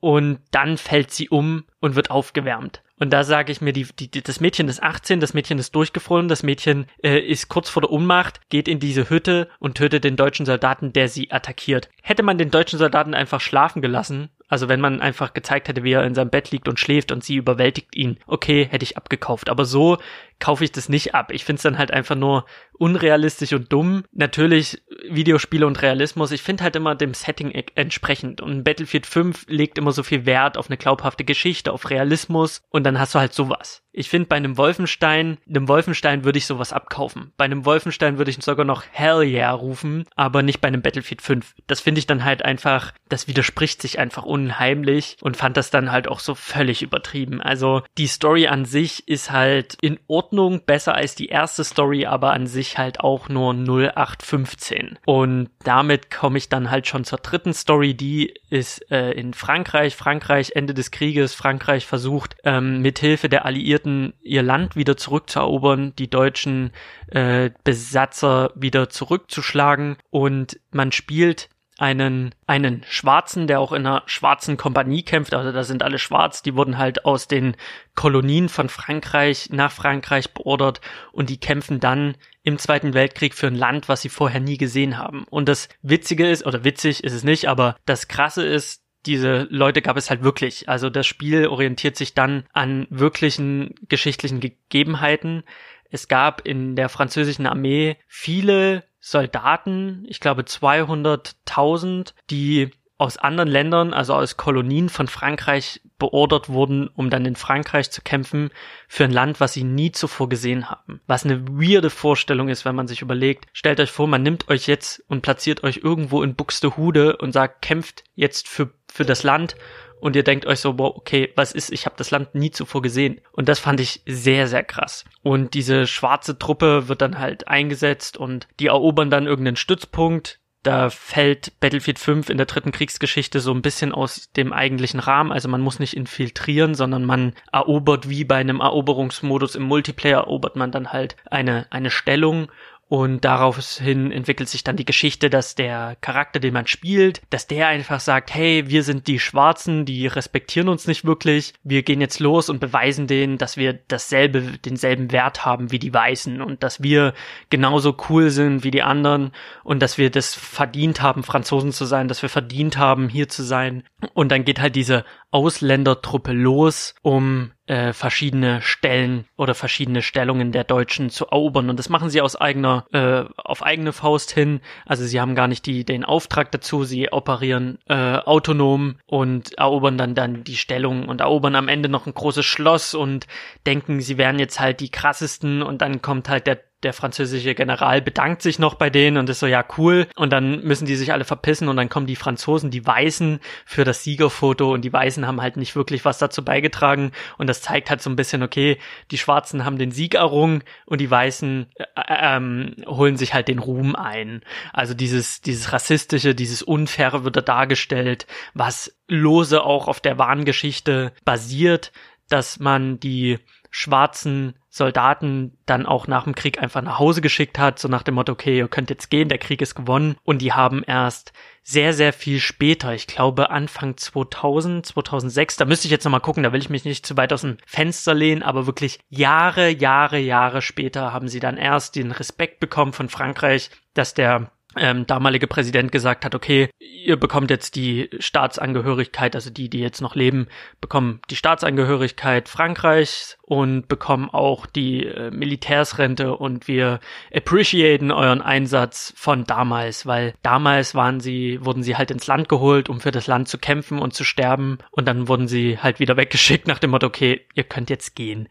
[0.00, 2.82] Und dann fällt sie um und wird aufgewärmt.
[3.00, 6.28] Und da sage ich mir, die, die, das Mädchen ist 18, das Mädchen ist durchgefroren,
[6.28, 10.16] das Mädchen äh, ist kurz vor der Unmacht, geht in diese Hütte und tötet den
[10.16, 11.88] deutschen Soldaten, der sie attackiert.
[12.02, 15.92] Hätte man den deutschen Soldaten einfach schlafen gelassen, also wenn man einfach gezeigt hätte, wie
[15.92, 19.48] er in seinem Bett liegt und schläft und sie überwältigt ihn, okay, hätte ich abgekauft.
[19.48, 19.96] Aber so
[20.38, 21.32] kaufe ich das nicht ab.
[21.32, 22.44] Ich finde es dann halt einfach nur
[22.80, 24.04] unrealistisch und dumm.
[24.12, 26.32] Natürlich Videospiele und Realismus.
[26.32, 28.40] Ich finde halt immer dem Setting e- entsprechend.
[28.40, 32.62] Und Battlefield 5 legt immer so viel Wert auf eine glaubhafte Geschichte, auf Realismus.
[32.70, 33.82] Und dann hast du halt sowas.
[33.92, 37.32] Ich finde bei einem Wolfenstein, einem Wolfenstein würde ich sowas abkaufen.
[37.36, 41.22] Bei einem Wolfenstein würde ich sogar noch Hell yeah rufen, aber nicht bei einem Battlefield
[41.22, 41.54] 5.
[41.66, 45.90] Das finde ich dann halt einfach, das widerspricht sich einfach unheimlich und fand das dann
[45.90, 47.42] halt auch so völlig übertrieben.
[47.42, 52.32] Also die Story an sich ist halt in Ordnung, besser als die erste Story, aber
[52.32, 54.98] an sich halt auch nur 0815.
[55.06, 59.96] Und damit komme ich dann halt schon zur dritten Story, die ist äh, in Frankreich.
[59.96, 65.94] Frankreich, Ende des Krieges, Frankreich versucht ähm, mithilfe der Alliierten Alliierten ihr Land wieder zurückzuerobern,
[65.96, 66.72] die deutschen
[67.08, 71.48] äh, Besatzer wieder zurückzuschlagen und man spielt
[71.80, 76.42] einen, einen Schwarzen, der auch in einer schwarzen Kompanie kämpft, also da sind alle schwarz,
[76.42, 77.56] die wurden halt aus den
[77.94, 83.54] Kolonien von Frankreich nach Frankreich beordert und die kämpfen dann im Zweiten Weltkrieg für ein
[83.54, 85.24] Land, was sie vorher nie gesehen haben.
[85.30, 89.80] Und das Witzige ist, oder witzig ist es nicht, aber das Krasse ist, diese Leute
[89.80, 90.68] gab es halt wirklich.
[90.68, 95.44] Also das Spiel orientiert sich dann an wirklichen geschichtlichen Gegebenheiten.
[95.90, 102.70] Es gab in der französischen Armee viele Soldaten, ich glaube 200.000, die
[103.00, 108.02] aus anderen Ländern, also aus Kolonien von Frankreich beordert wurden, um dann in Frankreich zu
[108.02, 108.50] kämpfen
[108.88, 111.00] für ein Land, was sie nie zuvor gesehen haben.
[111.06, 114.66] Was eine weirde Vorstellung ist, wenn man sich überlegt, stellt euch vor, man nimmt euch
[114.66, 119.56] jetzt und platziert euch irgendwo in Buxtehude und sagt, kämpft jetzt für, für das Land
[120.00, 122.82] und ihr denkt euch so, wow, okay, was ist, ich habe das Land nie zuvor
[122.82, 123.20] gesehen.
[123.32, 125.04] Und das fand ich sehr, sehr krass.
[125.22, 130.90] Und diese schwarze Truppe wird dann halt eingesetzt und die erobern dann irgendeinen Stützpunkt, da
[130.90, 135.32] fällt Battlefield 5 in der dritten Kriegsgeschichte so ein bisschen aus dem eigentlichen Rahmen.
[135.32, 140.56] Also man muss nicht infiltrieren, sondern man erobert wie bei einem Eroberungsmodus im Multiplayer erobert
[140.56, 142.50] man dann halt eine, eine Stellung
[142.90, 147.68] und daraufhin entwickelt sich dann die Geschichte, dass der Charakter, den man spielt, dass der
[147.68, 151.54] einfach sagt, hey, wir sind die Schwarzen, die respektieren uns nicht wirklich.
[151.62, 155.94] Wir gehen jetzt los und beweisen denen, dass wir dasselbe, denselben Wert haben wie die
[155.94, 157.14] Weißen und dass wir
[157.48, 159.30] genauso cool sind wie die anderen
[159.62, 163.44] und dass wir das verdient haben, Franzosen zu sein, dass wir verdient haben, hier zu
[163.44, 163.84] sein.
[164.14, 170.64] Und dann geht halt diese Ausländertruppe los, um äh, verschiedene Stellen oder verschiedene Stellungen der
[170.64, 171.70] Deutschen zu erobern.
[171.70, 174.60] Und das machen sie aus eigener, äh, auf eigene Faust hin.
[174.86, 176.82] Also sie haben gar nicht die, den Auftrag dazu.
[176.82, 182.06] Sie operieren äh, autonom und erobern dann dann die Stellung und erobern am Ende noch
[182.06, 183.28] ein großes Schloss und
[183.66, 185.62] denken, sie wären jetzt halt die krassesten.
[185.62, 189.40] Und dann kommt halt der der französische General bedankt sich noch bei denen und ist
[189.40, 190.06] so, ja, cool.
[190.16, 193.84] Und dann müssen die sich alle verpissen und dann kommen die Franzosen, die Weißen, für
[193.84, 197.12] das Siegerfoto und die Weißen haben halt nicht wirklich was dazu beigetragen.
[197.38, 198.78] Und das zeigt halt so ein bisschen, okay,
[199.10, 203.48] die Schwarzen haben den Sieg errungen und die Weißen äh, äh ähm, holen sich halt
[203.48, 204.42] den Ruhm ein.
[204.72, 211.12] Also dieses, dieses rassistische, dieses Unfaire wird da dargestellt, was lose auch auf der Wahngeschichte
[211.24, 211.92] basiert,
[212.28, 213.38] dass man die
[213.70, 218.14] schwarzen Soldaten dann auch nach dem Krieg einfach nach Hause geschickt hat, so nach dem
[218.14, 220.16] Motto, okay, ihr könnt jetzt gehen, der Krieg ist gewonnen.
[220.22, 225.86] Und die haben erst sehr, sehr viel später, ich glaube Anfang 2000, 2006, da müsste
[225.86, 228.42] ich jetzt nochmal gucken, da will ich mich nicht zu weit aus dem Fenster lehnen,
[228.42, 233.70] aber wirklich Jahre, Jahre, Jahre später haben sie dann erst den Respekt bekommen von Frankreich,
[233.94, 239.68] dass der ähm, damalige Präsident gesagt hat, okay, ihr bekommt jetzt die Staatsangehörigkeit, also die,
[239.68, 240.46] die jetzt noch leben,
[240.80, 247.00] bekommen die Staatsangehörigkeit Frankreichs und bekommen auch die äh, Militärsrente und wir
[247.34, 252.88] appreciaten euren Einsatz von damals, weil damals waren sie, wurden sie halt ins Land geholt,
[252.88, 256.16] um für das Land zu kämpfen und zu sterben und dann wurden sie halt wieder
[256.20, 258.48] weggeschickt nach dem Motto, okay, ihr könnt jetzt gehen.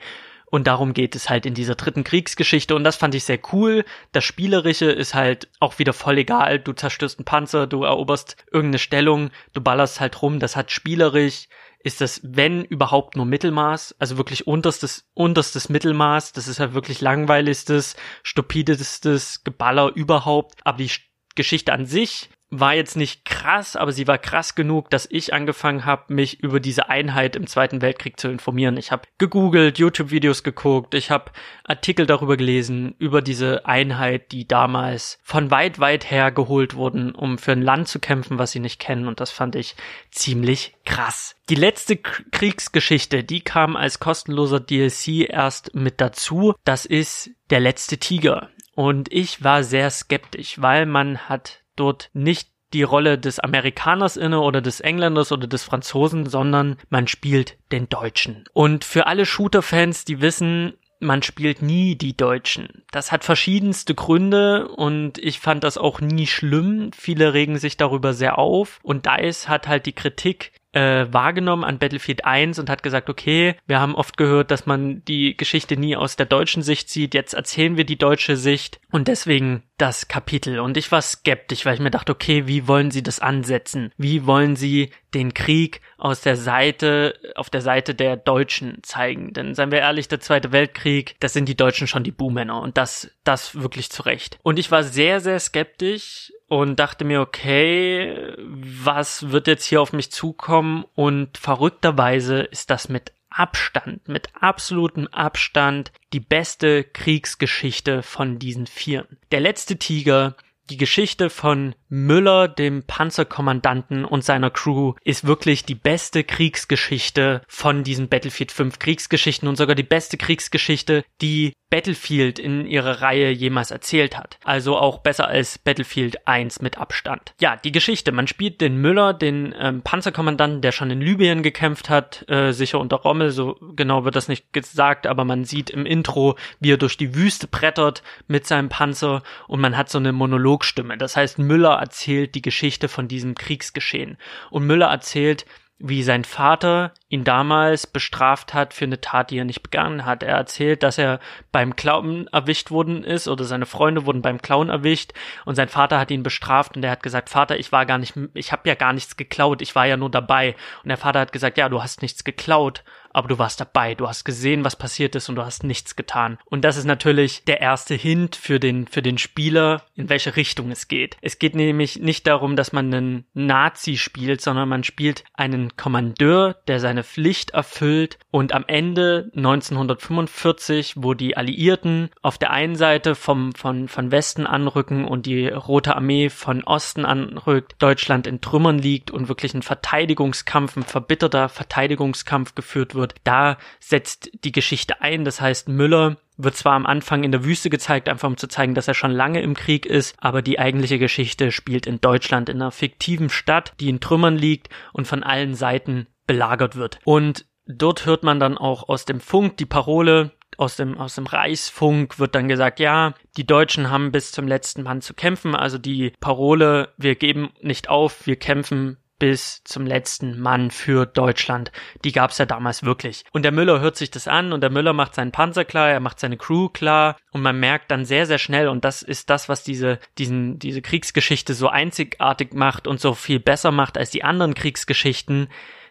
[0.51, 2.75] Und darum geht es halt in dieser dritten Kriegsgeschichte.
[2.75, 3.85] Und das fand ich sehr cool.
[4.11, 6.59] Das Spielerische ist halt auch wieder voll egal.
[6.59, 10.39] Du zerstörst einen Panzer, du eroberst irgendeine Stellung, du ballerst halt rum.
[10.39, 11.47] Das hat spielerisch,
[11.83, 16.33] ist das, wenn überhaupt nur Mittelmaß, also wirklich unterstes, unterstes Mittelmaß.
[16.33, 20.59] Das ist halt wirklich langweiligstes, stupidestes Geballer überhaupt.
[20.63, 20.91] Aber die
[21.35, 25.85] Geschichte an sich war jetzt nicht krass, aber sie war krass genug, dass ich angefangen
[25.85, 28.77] habe, mich über diese Einheit im Zweiten Weltkrieg zu informieren.
[28.77, 31.31] Ich habe gegoogelt, YouTube-Videos geguckt, ich habe
[31.63, 37.37] Artikel darüber gelesen, über diese Einheit, die damals von weit, weit her geholt wurden, um
[37.37, 39.07] für ein Land zu kämpfen, was sie nicht kennen.
[39.07, 39.75] Und das fand ich
[40.11, 41.35] ziemlich krass.
[41.49, 46.53] Die letzte Kriegsgeschichte, die kam als kostenloser DLC erst mit dazu.
[46.63, 48.49] Das ist der letzte Tiger.
[48.73, 54.41] Und ich war sehr skeptisch, weil man hat dort nicht die Rolle des Amerikaners inne
[54.41, 58.43] oder des Engländers oder des Franzosen, sondern man spielt den Deutschen.
[58.53, 62.83] Und für alle Shooter-Fans, die wissen, man spielt nie die Deutschen.
[62.91, 66.91] Das hat verschiedenste Gründe und ich fand das auch nie schlimm.
[66.93, 71.79] Viele regen sich darüber sehr auf und DICE hat halt die Kritik äh, wahrgenommen an
[71.79, 75.95] Battlefield 1 und hat gesagt, okay, wir haben oft gehört, dass man die Geschichte nie
[75.95, 80.59] aus der deutschen Sicht sieht, jetzt erzählen wir die deutsche Sicht und deswegen das Kapitel.
[80.59, 83.91] Und ich war skeptisch, weil ich mir dachte, okay, wie wollen sie das ansetzen?
[83.97, 89.33] Wie wollen sie den Krieg aus der Seite, auf der Seite der Deutschen zeigen?
[89.33, 92.77] Denn seien wir ehrlich, der Zweite Weltkrieg, das sind die Deutschen schon die Buhmänner und
[92.77, 94.37] das, das wirklich zurecht.
[94.43, 99.93] Und ich war sehr, sehr skeptisch, und dachte mir, okay, was wird jetzt hier auf
[99.93, 100.83] mich zukommen?
[100.95, 109.17] Und verrückterweise ist das mit Abstand, mit absolutem Abstand die beste Kriegsgeschichte von diesen Vieren.
[109.31, 110.35] Der letzte Tiger,
[110.71, 117.83] die Geschichte von Müller, dem Panzerkommandanten und seiner Crew, ist wirklich die beste Kriegsgeschichte von
[117.83, 123.71] diesen Battlefield 5 Kriegsgeschichten und sogar die beste Kriegsgeschichte, die Battlefield in ihrer Reihe jemals
[123.71, 124.37] erzählt hat.
[124.43, 127.33] Also auch besser als Battlefield 1 mit Abstand.
[127.39, 128.11] Ja, die Geschichte.
[128.11, 132.79] Man spielt den Müller, den ähm, Panzerkommandanten, der schon in Libyen gekämpft hat, äh, sicher
[132.79, 136.77] unter Rommel, so genau wird das nicht gesagt, aber man sieht im Intro, wie er
[136.77, 140.97] durch die Wüste brettert mit seinem Panzer und man hat so eine Monologstimme.
[140.97, 144.17] Das heißt, Müller erzählt die Geschichte von diesem Kriegsgeschehen.
[144.49, 145.45] Und Müller erzählt,
[145.79, 150.23] wie sein Vater ihn damals bestraft hat für eine Tat, die er nicht begangen hat.
[150.23, 151.19] Er erzählt, dass er
[151.53, 155.13] beim Klauen erwischt worden ist oder seine Freunde wurden beim Klauen erwischt
[155.45, 158.13] und sein Vater hat ihn bestraft und er hat gesagt, Vater, ich war gar nicht,
[158.33, 160.55] ich habe ja gar nichts geklaut, ich war ja nur dabei.
[160.83, 162.83] Und der Vater hat gesagt, ja, du hast nichts geklaut,
[163.19, 166.39] aber du warst dabei, du hast gesehen, was passiert ist und du hast nichts getan.
[166.45, 170.71] Und das ist natürlich der erste Hint für den, für den Spieler, in welche Richtung
[170.71, 171.17] es geht.
[171.21, 176.55] Es geht nämlich nicht darum, dass man einen Nazi spielt, sondern man spielt einen Kommandeur,
[176.67, 183.15] der seine Pflicht erfüllt und am Ende 1945, wo die Alliierten auf der einen Seite
[183.15, 188.79] vom, von, von Westen anrücken und die Rote Armee von Osten anrückt, Deutschland in Trümmern
[188.79, 195.01] liegt und wirklich ein Verteidigungskampf, ein verbitterter Verteidigungskampf geführt wird, wird, da setzt die Geschichte
[195.01, 195.25] ein.
[195.25, 198.75] Das heißt, Müller wird zwar am Anfang in der Wüste gezeigt, einfach um zu zeigen,
[198.75, 202.61] dass er schon lange im Krieg ist, aber die eigentliche Geschichte spielt in Deutschland, in
[202.61, 206.99] einer fiktiven Stadt, die in Trümmern liegt und von allen Seiten belagert wird.
[207.03, 211.25] Und dort hört man dann auch aus dem Funk die Parole, aus dem, aus dem
[211.25, 215.77] Reichsfunk wird dann gesagt, ja, die Deutschen haben bis zum letzten Mann zu kämpfen, also
[215.77, 221.71] die Parole, wir geben nicht auf, wir kämpfen bis zum letzten Mann für Deutschland.
[222.03, 223.23] Die gab's ja damals wirklich.
[223.31, 225.99] Und der Müller hört sich das an und der Müller macht seinen Panzer klar, er
[225.99, 229.49] macht seine Crew klar und man merkt dann sehr, sehr schnell und das ist das,
[229.49, 234.23] was diese, diesen, diese Kriegsgeschichte so einzigartig macht und so viel besser macht als die
[234.23, 235.49] anderen Kriegsgeschichten.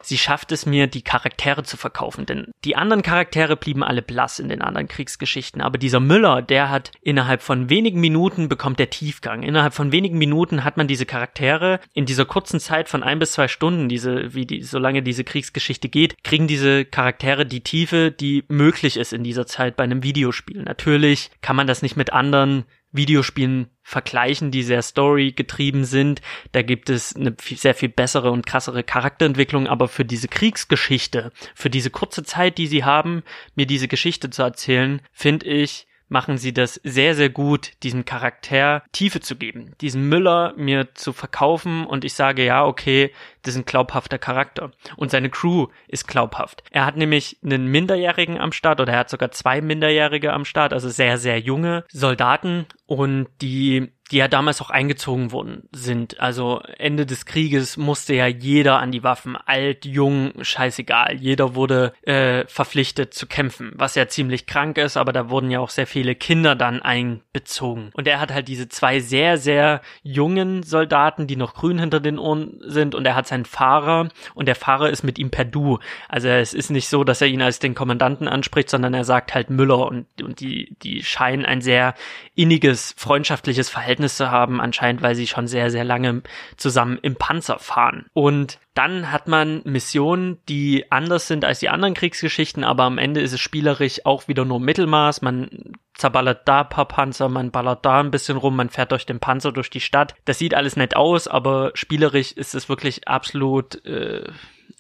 [0.08, 2.26] Sie schafft es mir, die Charaktere zu verkaufen.
[2.26, 5.60] Denn die anderen Charaktere blieben alle blass in den anderen Kriegsgeschichten.
[5.60, 9.42] Aber dieser Müller, der hat innerhalb von wenigen Minuten bekommt der Tiefgang.
[9.42, 13.32] Innerhalb von wenigen Minuten hat man diese Charaktere in dieser kurzen Zeit von ein bis
[13.32, 18.44] zwei Stunden, diese, wie die, solange diese Kriegsgeschichte geht, kriegen diese Charaktere die Tiefe, die
[18.48, 20.62] möglich ist in dieser Zeit bei einem Videospiel.
[20.62, 26.22] Natürlich kann man das nicht mit anderen Videospielen vergleichen, die sehr Story getrieben sind.
[26.52, 31.70] Da gibt es eine sehr viel bessere und krassere Charakterentwicklung, aber für diese Kriegsgeschichte, für
[31.70, 33.22] diese kurze Zeit, die sie haben,
[33.54, 38.82] mir diese Geschichte zu erzählen, finde ich, machen sie das sehr, sehr gut, diesem Charakter
[38.92, 43.60] Tiefe zu geben, diesen Müller mir zu verkaufen und ich sage, ja, okay, das ist
[43.60, 44.72] ein glaubhafter Charakter.
[44.96, 46.62] Und seine Crew ist glaubhaft.
[46.70, 50.72] Er hat nämlich einen Minderjährigen am Start oder er hat sogar zwei Minderjährige am Start,
[50.72, 56.20] also sehr, sehr junge Soldaten und die die ja damals auch eingezogen worden sind.
[56.20, 61.16] Also Ende des Krieges musste ja jeder an die Waffen, alt, jung, scheißegal.
[61.16, 65.60] Jeder wurde äh, verpflichtet zu kämpfen, was ja ziemlich krank ist, aber da wurden ja
[65.60, 67.90] auch sehr viele Kinder dann einbezogen.
[67.92, 72.18] Und er hat halt diese zwei sehr, sehr jungen Soldaten, die noch grün hinter den
[72.18, 75.78] Ohren sind und er hat seinen Fahrer und der Fahrer ist mit ihm per Du.
[76.08, 79.34] Also es ist nicht so, dass er ihn als den Kommandanten anspricht, sondern er sagt
[79.34, 81.94] halt Müller und, und die, die scheinen ein sehr
[82.34, 86.22] inniges, freundschaftliches Verhältnis Verhältnis zu haben, anscheinend, weil sie schon sehr, sehr lange
[86.56, 88.06] zusammen im Panzer fahren.
[88.12, 93.20] Und dann hat man Missionen, die anders sind als die anderen Kriegsgeschichten, aber am Ende
[93.20, 95.22] ist es spielerisch auch wieder nur Mittelmaß.
[95.22, 99.04] Man zerballert da ein paar Panzer, man ballert da ein bisschen rum, man fährt durch
[99.04, 100.14] den Panzer durch die Stadt.
[100.24, 104.30] Das sieht alles nett aus, aber spielerisch ist es wirklich absolut äh,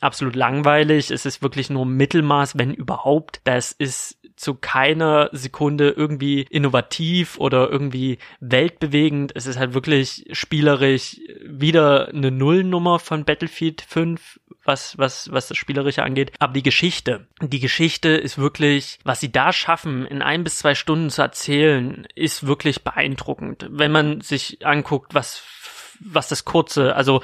[0.00, 1.10] absolut langweilig.
[1.10, 3.40] Es ist wirklich nur Mittelmaß, wenn überhaupt.
[3.44, 9.32] Das ist zu keiner Sekunde irgendwie innovativ oder irgendwie weltbewegend.
[9.34, 15.56] Es ist halt wirklich spielerisch wieder eine Nullnummer von Battlefield 5, was, was, was das
[15.56, 16.32] Spielerische angeht.
[16.38, 20.74] Aber die Geschichte, die Geschichte ist wirklich, was sie da schaffen, in ein bis zwei
[20.74, 23.66] Stunden zu erzählen, ist wirklich beeindruckend.
[23.70, 25.42] Wenn man sich anguckt, was
[26.00, 27.22] was das kurze, also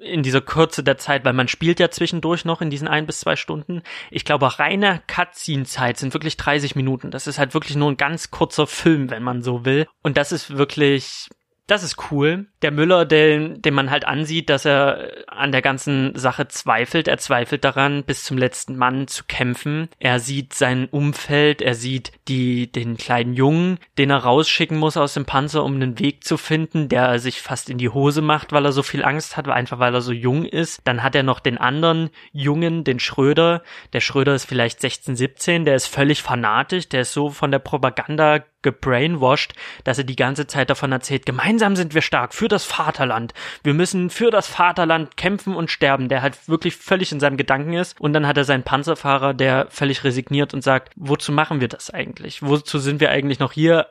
[0.00, 3.20] in dieser Kürze der Zeit, weil man spielt ja zwischendurch noch in diesen ein bis
[3.20, 3.82] zwei Stunden.
[4.10, 7.10] Ich glaube, reine Cutscene-Zeit sind wirklich 30 Minuten.
[7.10, 9.86] Das ist halt wirklich nur ein ganz kurzer Film, wenn man so will.
[10.02, 11.28] Und das ist wirklich,
[11.66, 12.46] das ist cool.
[12.62, 17.08] Der Müller, den, den man halt ansieht, dass er an der ganzen Sache zweifelt.
[17.08, 19.88] Er zweifelt daran, bis zum letzten Mann zu kämpfen.
[19.98, 25.14] Er sieht sein Umfeld, er sieht die, den kleinen Jungen, den er rausschicken muss aus
[25.14, 28.64] dem Panzer, um einen Weg zu finden, der sich fast in die Hose macht, weil
[28.64, 30.80] er so viel Angst hat, einfach weil er so jung ist.
[30.84, 33.62] Dann hat er noch den anderen Jungen, den Schröder.
[33.92, 37.58] Der Schröder ist vielleicht 16, 17, der ist völlig fanatisch, der ist so von der
[37.58, 39.54] Propaganda gebrainwashed,
[39.84, 43.32] dass er die ganze Zeit davon erzählt, gemeinsam sind wir stark für das Vaterland.
[43.62, 47.74] Wir müssen für das Vaterland kämpfen und sterben, der halt wirklich völlig in seinem Gedanken
[47.74, 48.00] ist.
[48.00, 51.90] Und dann hat er seinen Panzerfahrer, der völlig resigniert und sagt, wozu machen wir das
[51.90, 52.42] eigentlich?
[52.42, 53.86] Wozu sind wir eigentlich noch hier?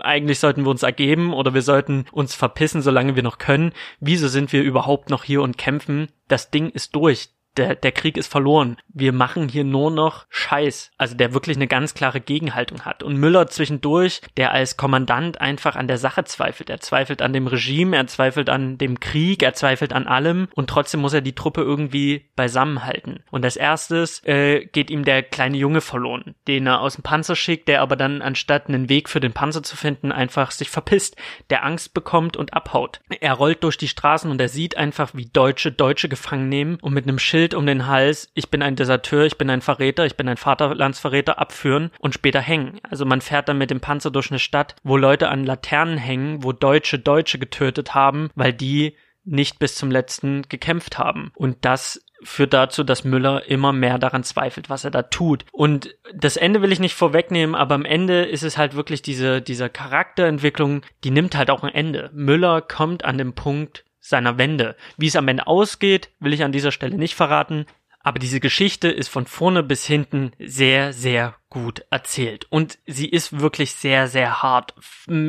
[0.00, 3.72] Eigentlich sollten wir uns ergeben oder wir sollten uns verpissen, solange wir noch können.
[3.98, 6.12] Wieso sind wir überhaupt noch hier und kämpfen?
[6.28, 8.76] Das Ding ist durch der, der Krieg ist verloren.
[8.88, 10.90] Wir machen hier nur noch Scheiß.
[10.96, 13.02] Also der wirklich eine ganz klare Gegenhaltung hat.
[13.02, 16.70] Und Müller zwischendurch, der als Kommandant einfach an der Sache zweifelt.
[16.70, 20.70] Er zweifelt an dem Regime, er zweifelt an dem Krieg, er zweifelt an allem und
[20.70, 23.22] trotzdem muss er die Truppe irgendwie beisammenhalten.
[23.30, 27.36] Und als erstes äh, geht ihm der kleine Junge verloren, den er aus dem Panzer
[27.36, 31.16] schickt, der aber dann anstatt einen Weg für den Panzer zu finden, einfach sich verpisst,
[31.50, 33.00] der Angst bekommt und abhaut.
[33.20, 36.94] Er rollt durch die Straßen und er sieht einfach, wie Deutsche Deutsche gefangen nehmen und
[36.94, 40.06] mit einem Schild Schild um den Hals, ich bin ein Deserteur, ich bin ein Verräter,
[40.06, 42.78] ich bin ein Vaterlandsverräter abführen und später hängen.
[42.88, 46.44] Also man fährt dann mit dem Panzer durch eine Stadt, wo Leute an Laternen hängen,
[46.44, 51.32] wo Deutsche Deutsche getötet haben, weil die nicht bis zum letzten gekämpft haben.
[51.34, 55.44] Und das führt dazu, dass Müller immer mehr daran zweifelt, was er da tut.
[55.50, 59.42] Und das Ende will ich nicht vorwegnehmen, aber am Ende ist es halt wirklich diese,
[59.42, 62.08] diese Charakterentwicklung, die nimmt halt auch ein Ende.
[62.14, 64.76] Müller kommt an dem Punkt, seiner Wende.
[64.98, 67.64] Wie es am Ende ausgeht, will ich an dieser Stelle nicht verraten.
[68.04, 72.46] Aber diese Geschichte ist von vorne bis hinten sehr, sehr gut erzählt.
[72.50, 74.74] Und sie ist wirklich sehr, sehr hart.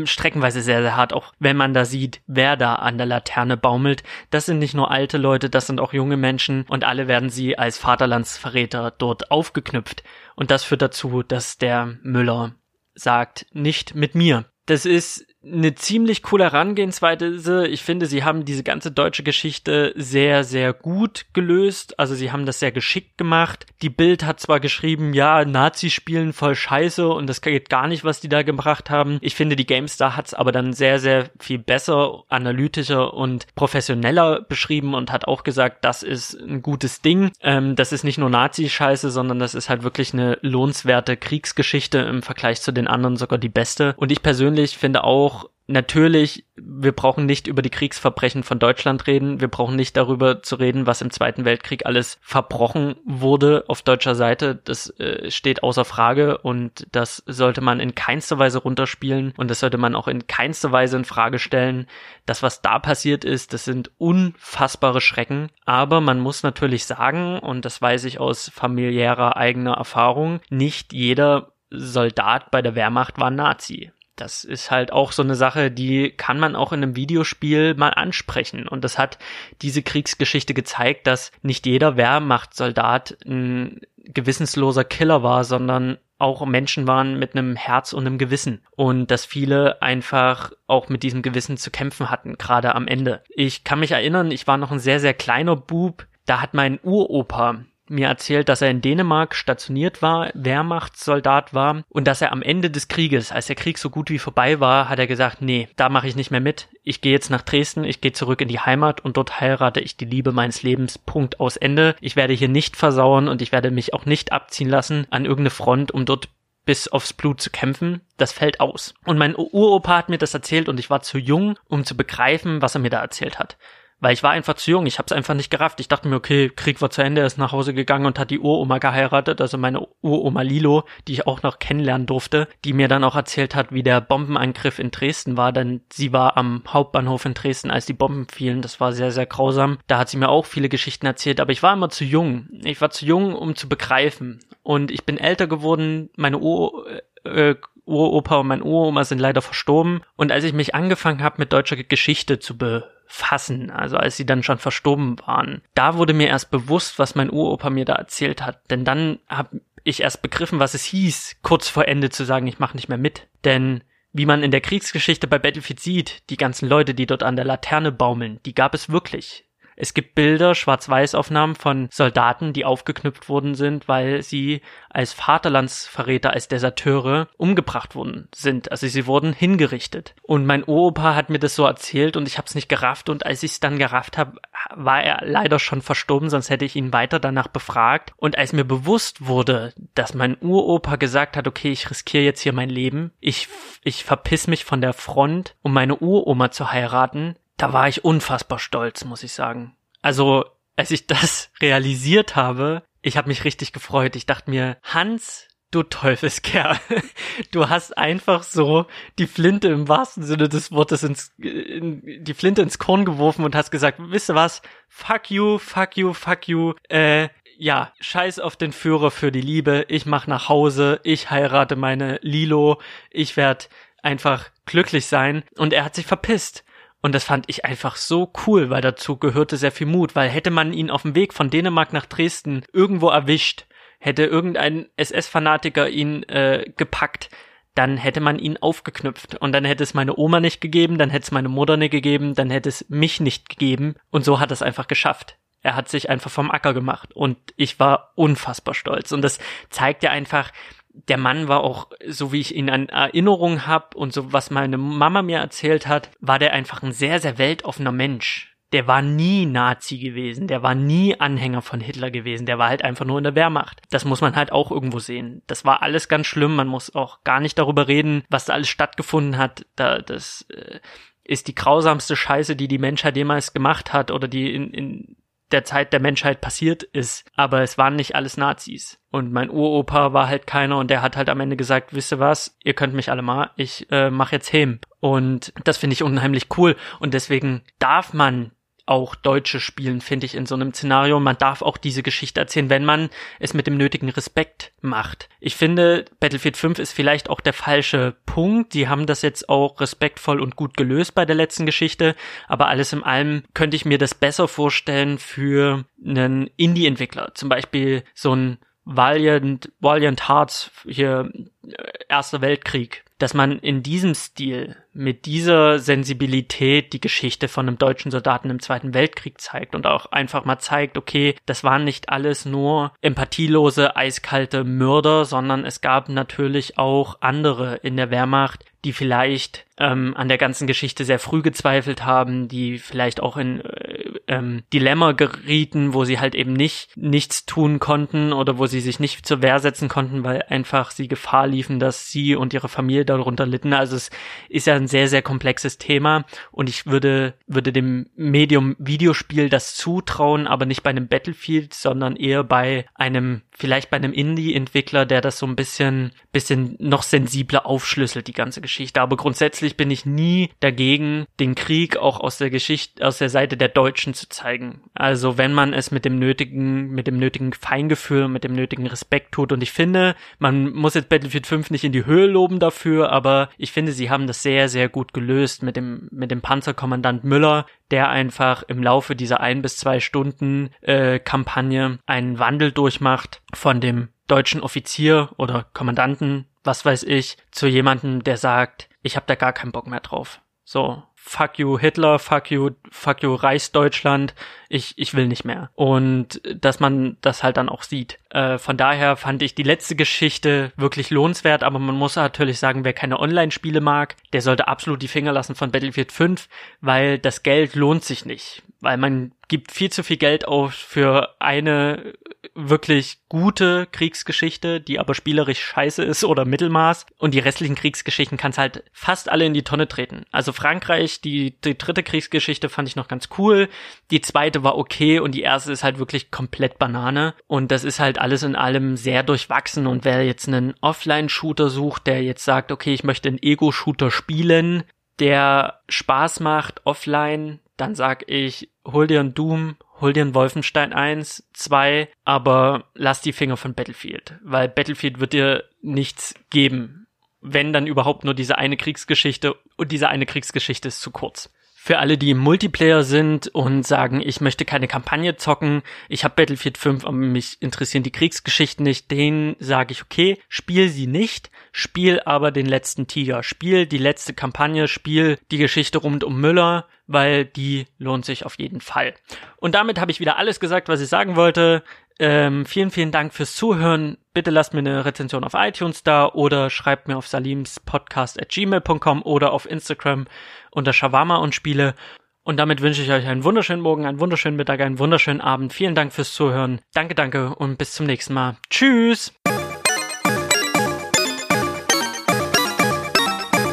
[0.05, 1.13] Streckenweise sehr, sehr hart.
[1.13, 4.01] Auch wenn man da sieht, wer da an der Laterne baumelt.
[4.31, 6.65] Das sind nicht nur alte Leute, das sind auch junge Menschen.
[6.67, 10.03] Und alle werden sie als Vaterlandsverräter dort aufgeknüpft.
[10.35, 12.55] Und das führt dazu, dass der Müller
[12.95, 14.45] sagt, nicht mit mir.
[14.65, 17.67] Das ist eine ziemlich coole Herangehensweise.
[17.67, 21.99] Ich finde, sie haben diese ganze deutsche Geschichte sehr, sehr gut gelöst.
[21.99, 23.65] Also sie haben das sehr geschickt gemacht.
[23.81, 28.05] Die Bild hat zwar geschrieben, ja, Nazis spielen voll scheiße und das geht gar nicht,
[28.05, 29.17] was die da gebracht haben.
[29.21, 34.41] Ich finde, die GameStar hat es aber dann sehr, sehr viel besser, analytischer und professioneller
[34.41, 37.31] beschrieben und hat auch gesagt, das ist ein gutes Ding.
[37.41, 42.21] Ähm, das ist nicht nur Nazi-Scheiße, sondern das ist halt wirklich eine lohnenswerte Kriegsgeschichte im
[42.21, 43.93] Vergleich zu den anderen sogar die beste.
[43.97, 45.32] Und ich persönlich finde auch,
[45.67, 49.39] natürlich, wir brauchen nicht über die Kriegsverbrechen von Deutschland reden.
[49.39, 54.15] Wir brauchen nicht darüber zu reden, was im Zweiten Weltkrieg alles verbrochen wurde auf deutscher
[54.15, 54.59] Seite.
[54.63, 59.61] Das äh, steht außer Frage und das sollte man in keinster Weise runterspielen und das
[59.61, 61.87] sollte man auch in keinster Weise in Frage stellen.
[62.25, 65.49] Das, was da passiert ist, das sind unfassbare Schrecken.
[65.65, 71.53] Aber man muss natürlich sagen, und das weiß ich aus familiärer eigener Erfahrung, nicht jeder
[71.69, 76.39] Soldat bei der Wehrmacht war Nazi das ist halt auch so eine Sache, die kann
[76.39, 78.67] man auch in einem Videospiel mal ansprechen.
[78.67, 79.17] Und das hat
[79.61, 87.19] diese Kriegsgeschichte gezeigt, dass nicht jeder Wehrmachtssoldat ein gewissensloser Killer war, sondern auch Menschen waren
[87.19, 91.69] mit einem Herz und einem Gewissen und dass viele einfach auch mit diesem Gewissen zu
[91.69, 93.23] kämpfen hatten, gerade am Ende.
[93.29, 96.79] Ich kann mich erinnern, ich war noch ein sehr, sehr kleiner Bub, da hat mein
[96.81, 102.41] Uropa mir erzählt, dass er in Dänemark stationiert war, Wehrmachtssoldat war und dass er am
[102.41, 105.69] Ende des Krieges, als der Krieg so gut wie vorbei war, hat er gesagt, nee,
[105.75, 106.67] da mache ich nicht mehr mit.
[106.83, 109.95] Ich gehe jetzt nach Dresden, ich gehe zurück in die Heimat und dort heirate ich
[109.95, 110.97] die Liebe meines Lebens.
[110.97, 111.95] Punkt aus Ende.
[112.01, 115.51] Ich werde hier nicht versauern und ich werde mich auch nicht abziehen lassen an irgendeine
[115.51, 116.29] Front, um dort
[116.65, 118.93] bis aufs Blut zu kämpfen, das fällt aus.
[119.05, 122.61] Und mein Uropa hat mir das erzählt und ich war zu jung, um zu begreifen,
[122.61, 123.57] was er mir da erzählt hat
[124.03, 125.79] weil ich war einfach zu jung, ich habe es einfach nicht gerafft.
[125.79, 128.31] Ich dachte mir, okay, Krieg war zu Ende, er ist nach Hause gegangen und hat
[128.31, 132.89] die Uroma geheiratet, also meine Uroma Lilo, die ich auch noch kennenlernen durfte, die mir
[132.89, 137.23] dann auch erzählt hat, wie der Bombenangriff in Dresden war, denn sie war am Hauptbahnhof
[137.23, 138.61] in Dresden, als die Bomben fielen.
[138.61, 139.77] Das war sehr, sehr grausam.
[139.87, 142.49] Da hat sie mir auch viele Geschichten erzählt, aber ich war immer zu jung.
[142.63, 144.39] Ich war zu jung, um zu begreifen.
[144.63, 146.85] Und ich bin älter geworden, meine Ur
[147.23, 147.55] äh,
[147.85, 150.01] Uropa und mein Uroma sind leider verstorben.
[150.15, 154.25] Und als ich mich angefangen habe, mit deutscher Geschichte zu be fassen, also als sie
[154.25, 155.61] dann schon verstorben waren.
[155.75, 159.61] Da wurde mir erst bewusst, was mein Uropa mir da erzählt hat, denn dann habe
[159.83, 162.97] ich erst begriffen, was es hieß, kurz vor Ende zu sagen, ich mache nicht mehr
[162.97, 163.27] mit.
[163.43, 167.35] Denn wie man in der Kriegsgeschichte bei Battlefield sieht, die ganzen Leute, die dort an
[167.35, 169.45] der Laterne baumeln, die gab es wirklich.
[169.83, 176.47] Es gibt Bilder, Schwarz-Weiß-Aufnahmen von Soldaten, die aufgeknüpft worden sind, weil sie als Vaterlandsverräter, als
[176.47, 178.71] Deserteure umgebracht worden sind.
[178.71, 180.15] Also sie wurden hingerichtet.
[180.21, 183.09] Und mein Opa hat mir das so erzählt und ich habe es nicht gerafft.
[183.09, 184.39] Und als ich es dann gerafft habe,
[184.73, 188.13] war er leider schon verstorben, sonst hätte ich ihn weiter danach befragt.
[188.15, 192.53] Und als mir bewusst wurde, dass mein Uropa gesagt hat, okay, ich riskiere jetzt hier
[192.53, 193.49] mein Leben, ich,
[193.83, 198.59] ich verpiss mich von der Front, um meine Uroma zu heiraten, da war ich unfassbar
[198.59, 199.75] stolz, muss ich sagen.
[200.01, 200.45] Also,
[200.75, 204.15] als ich das realisiert habe, ich habe mich richtig gefreut.
[204.15, 206.79] Ich dachte mir, Hans, du Teufelskerl,
[207.51, 208.85] du hast einfach so
[209.17, 213.55] die Flinte im wahrsten Sinne des Wortes ins, in, die Flinte ins Korn geworfen und
[213.55, 214.61] hast gesagt, wisst ihr was?
[214.87, 219.85] Fuck you, fuck you, fuck you, äh, ja, scheiß auf den Führer für die Liebe,
[219.87, 223.69] ich mach nach Hause, ich heirate meine Lilo, ich werd
[224.01, 226.63] einfach glücklich sein und er hat sich verpisst.
[227.03, 230.51] Und das fand ich einfach so cool, weil dazu gehörte sehr viel Mut, weil hätte
[230.51, 233.65] man ihn auf dem Weg von Dänemark nach Dresden irgendwo erwischt,
[233.99, 237.29] hätte irgendein SS-Fanatiker ihn äh, gepackt,
[237.75, 239.35] dann hätte man ihn aufgeknüpft.
[239.35, 242.35] Und dann hätte es meine Oma nicht gegeben, dann hätte es meine Mutter nicht gegeben,
[242.35, 243.95] dann hätte es mich nicht gegeben.
[244.09, 245.37] Und so hat er es einfach geschafft.
[245.61, 247.13] Er hat sich einfach vom Acker gemacht.
[247.13, 249.11] Und ich war unfassbar stolz.
[249.11, 249.39] Und das
[249.69, 250.53] zeigt ja einfach,
[250.93, 254.77] der Mann war auch, so wie ich ihn an Erinnerung habe und so was meine
[254.77, 258.55] Mama mir erzählt hat, war der einfach ein sehr, sehr weltoffener Mensch.
[258.71, 262.83] Der war nie Nazi gewesen, der war nie Anhänger von Hitler gewesen, der war halt
[262.83, 263.81] einfach nur in der Wehrmacht.
[263.91, 265.43] Das muss man halt auch irgendwo sehen.
[265.45, 268.69] Das war alles ganz schlimm, man muss auch gar nicht darüber reden, was da alles
[268.69, 269.65] stattgefunden hat.
[269.75, 270.79] Da, das äh,
[271.23, 275.17] ist die grausamste Scheiße, die die Menschheit jemals gemacht hat oder die in, in
[275.53, 277.25] der Zeit der Menschheit passiert ist.
[277.35, 278.99] Aber es waren nicht alles Nazis.
[279.11, 282.19] Und mein Uropa war halt keiner und der hat halt am Ende gesagt, wisst ihr
[282.19, 284.79] was, ihr könnt mich alle mal, ich äh, mach jetzt Hem.
[284.99, 286.75] Und das finde ich unheimlich cool.
[286.99, 288.51] Und deswegen darf man
[288.85, 291.19] auch Deutsche spielen, finde ich, in so einem Szenario.
[291.19, 293.09] Man darf auch diese Geschichte erzählen, wenn man
[293.39, 295.29] es mit dem nötigen Respekt macht.
[295.39, 298.73] Ich finde, Battlefield 5 ist vielleicht auch der falsche Punkt.
[298.73, 302.15] Die haben das jetzt auch respektvoll und gut gelöst bei der letzten Geschichte.
[302.47, 307.33] Aber alles in allem könnte ich mir das besser vorstellen für einen Indie-Entwickler.
[307.35, 311.31] Zum Beispiel so ein Valiant, Valiant Hearts, hier,
[311.65, 311.73] äh,
[312.09, 318.11] Erster Weltkrieg dass man in diesem Stil mit dieser Sensibilität die Geschichte von einem deutschen
[318.11, 322.45] Soldaten im Zweiten Weltkrieg zeigt und auch einfach mal zeigt, okay, das waren nicht alles
[322.45, 329.65] nur empathielose, eiskalte Mörder, sondern es gab natürlich auch andere in der Wehrmacht, die vielleicht
[329.77, 334.63] ähm, an der ganzen Geschichte sehr früh gezweifelt haben, die vielleicht auch in äh, ähm,
[334.73, 339.25] Dilemma gerieten, wo sie halt eben nicht nichts tun konnten oder wo sie sich nicht
[339.25, 343.45] zur Wehr setzen konnten, weil einfach sie Gefahr liefen, dass sie und ihre Familie darunter
[343.45, 343.73] litten.
[343.73, 344.09] Also es
[344.49, 349.75] ist ja ein sehr, sehr komplexes Thema und ich würde, würde dem Medium Videospiel das
[349.75, 355.21] zutrauen, aber nicht bei einem Battlefield, sondern eher bei einem, vielleicht bei einem Indie-Entwickler, der
[355.21, 359.01] das so ein bisschen, bisschen noch sensibler aufschlüsselt, die ganze Geschichte.
[359.01, 363.57] Aber grundsätzlich bin ich nie dagegen, den Krieg auch aus der Geschichte, aus der Seite
[363.57, 364.81] der Deutschen zu zeigen.
[364.93, 369.31] Also wenn man es mit dem nötigen, mit dem nötigen Feingefühl, mit dem nötigen Respekt
[369.33, 369.51] tut.
[369.51, 373.49] Und ich finde, man muss jetzt Battlefield 5 nicht in die Höhe loben dafür, aber
[373.57, 377.65] ich finde, sie haben das sehr, sehr gut gelöst mit dem, mit dem Panzerkommandant Müller,
[377.91, 383.81] der einfach im Laufe dieser ein bis zwei Stunden äh, Kampagne einen Wandel durchmacht von
[383.81, 389.35] dem deutschen Offizier oder Kommandanten, was weiß ich, zu jemandem, der sagt, ich habe da
[389.35, 390.41] gar keinen Bock mehr drauf.
[390.63, 394.35] So, fuck you Hitler, fuck you, fuck you Reichsdeutschland,
[394.67, 395.71] ich, ich will nicht mehr.
[395.73, 398.19] Und dass man das halt dann auch sieht.
[398.29, 402.83] Äh, von daher fand ich die letzte Geschichte wirklich lohnenswert, aber man muss natürlich sagen,
[402.83, 406.49] wer keine Online-Spiele mag, der sollte absolut die Finger lassen von Battlefield 5,
[406.81, 408.61] weil das Geld lohnt sich nicht.
[408.81, 412.13] Weil man gibt viel zu viel Geld auf für eine
[412.55, 417.05] wirklich gute Kriegsgeschichte, die aber spielerisch scheiße ist oder Mittelmaß.
[417.17, 420.25] Und die restlichen Kriegsgeschichten kannst halt fast alle in die Tonne treten.
[420.31, 423.69] Also Frankreich, die, die dritte Kriegsgeschichte fand ich noch ganz cool.
[424.11, 427.33] Die zweite war okay und die erste ist halt wirklich komplett Banane.
[427.47, 429.87] Und das ist halt alles in allem sehr durchwachsen.
[429.87, 434.83] Und wer jetzt einen Offline-Shooter sucht, der jetzt sagt, okay, ich möchte einen Ego-Shooter spielen,
[435.19, 440.93] der Spaß macht offline, dann sag ich, hol dir ein Doom, hol dir ein Wolfenstein
[440.93, 447.07] 1, 2, aber lass die Finger von Battlefield, weil Battlefield wird dir nichts geben.
[447.41, 451.53] Wenn dann überhaupt nur diese eine Kriegsgeschichte und diese eine Kriegsgeschichte ist zu kurz.
[451.85, 456.33] Für alle, die im Multiplayer sind und sagen, ich möchte keine Kampagne zocken, ich habe
[456.37, 461.51] Battlefield 5, aber mich interessieren die Kriegsgeschichten nicht, denen sage ich, okay, spiel sie nicht,
[461.73, 466.87] spiel aber den letzten Tiger, spiel die letzte Kampagne, spiel die Geschichte rund um Müller,
[467.05, 469.13] weil die lohnt sich auf jeden Fall.
[469.57, 471.83] Und damit habe ich wieder alles gesagt, was ich sagen wollte.
[472.19, 474.17] Ähm, vielen, vielen Dank fürs Zuhören.
[474.33, 479.21] Bitte lasst mir eine Rezension auf iTunes da oder schreibt mir auf salimspodcast at gmail.com
[479.23, 480.25] oder auf Instagram
[480.71, 481.95] unter Shawarma und Spiele.
[482.43, 485.71] Und damit wünsche ich euch einen wunderschönen Morgen, einen wunderschönen Mittag, einen wunderschönen Abend.
[485.71, 486.81] Vielen Dank fürs Zuhören.
[486.93, 488.57] Danke, danke und bis zum nächsten Mal.
[488.69, 489.33] Tschüss!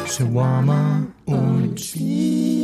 [0.07, 2.60] Shawarma und Spiele.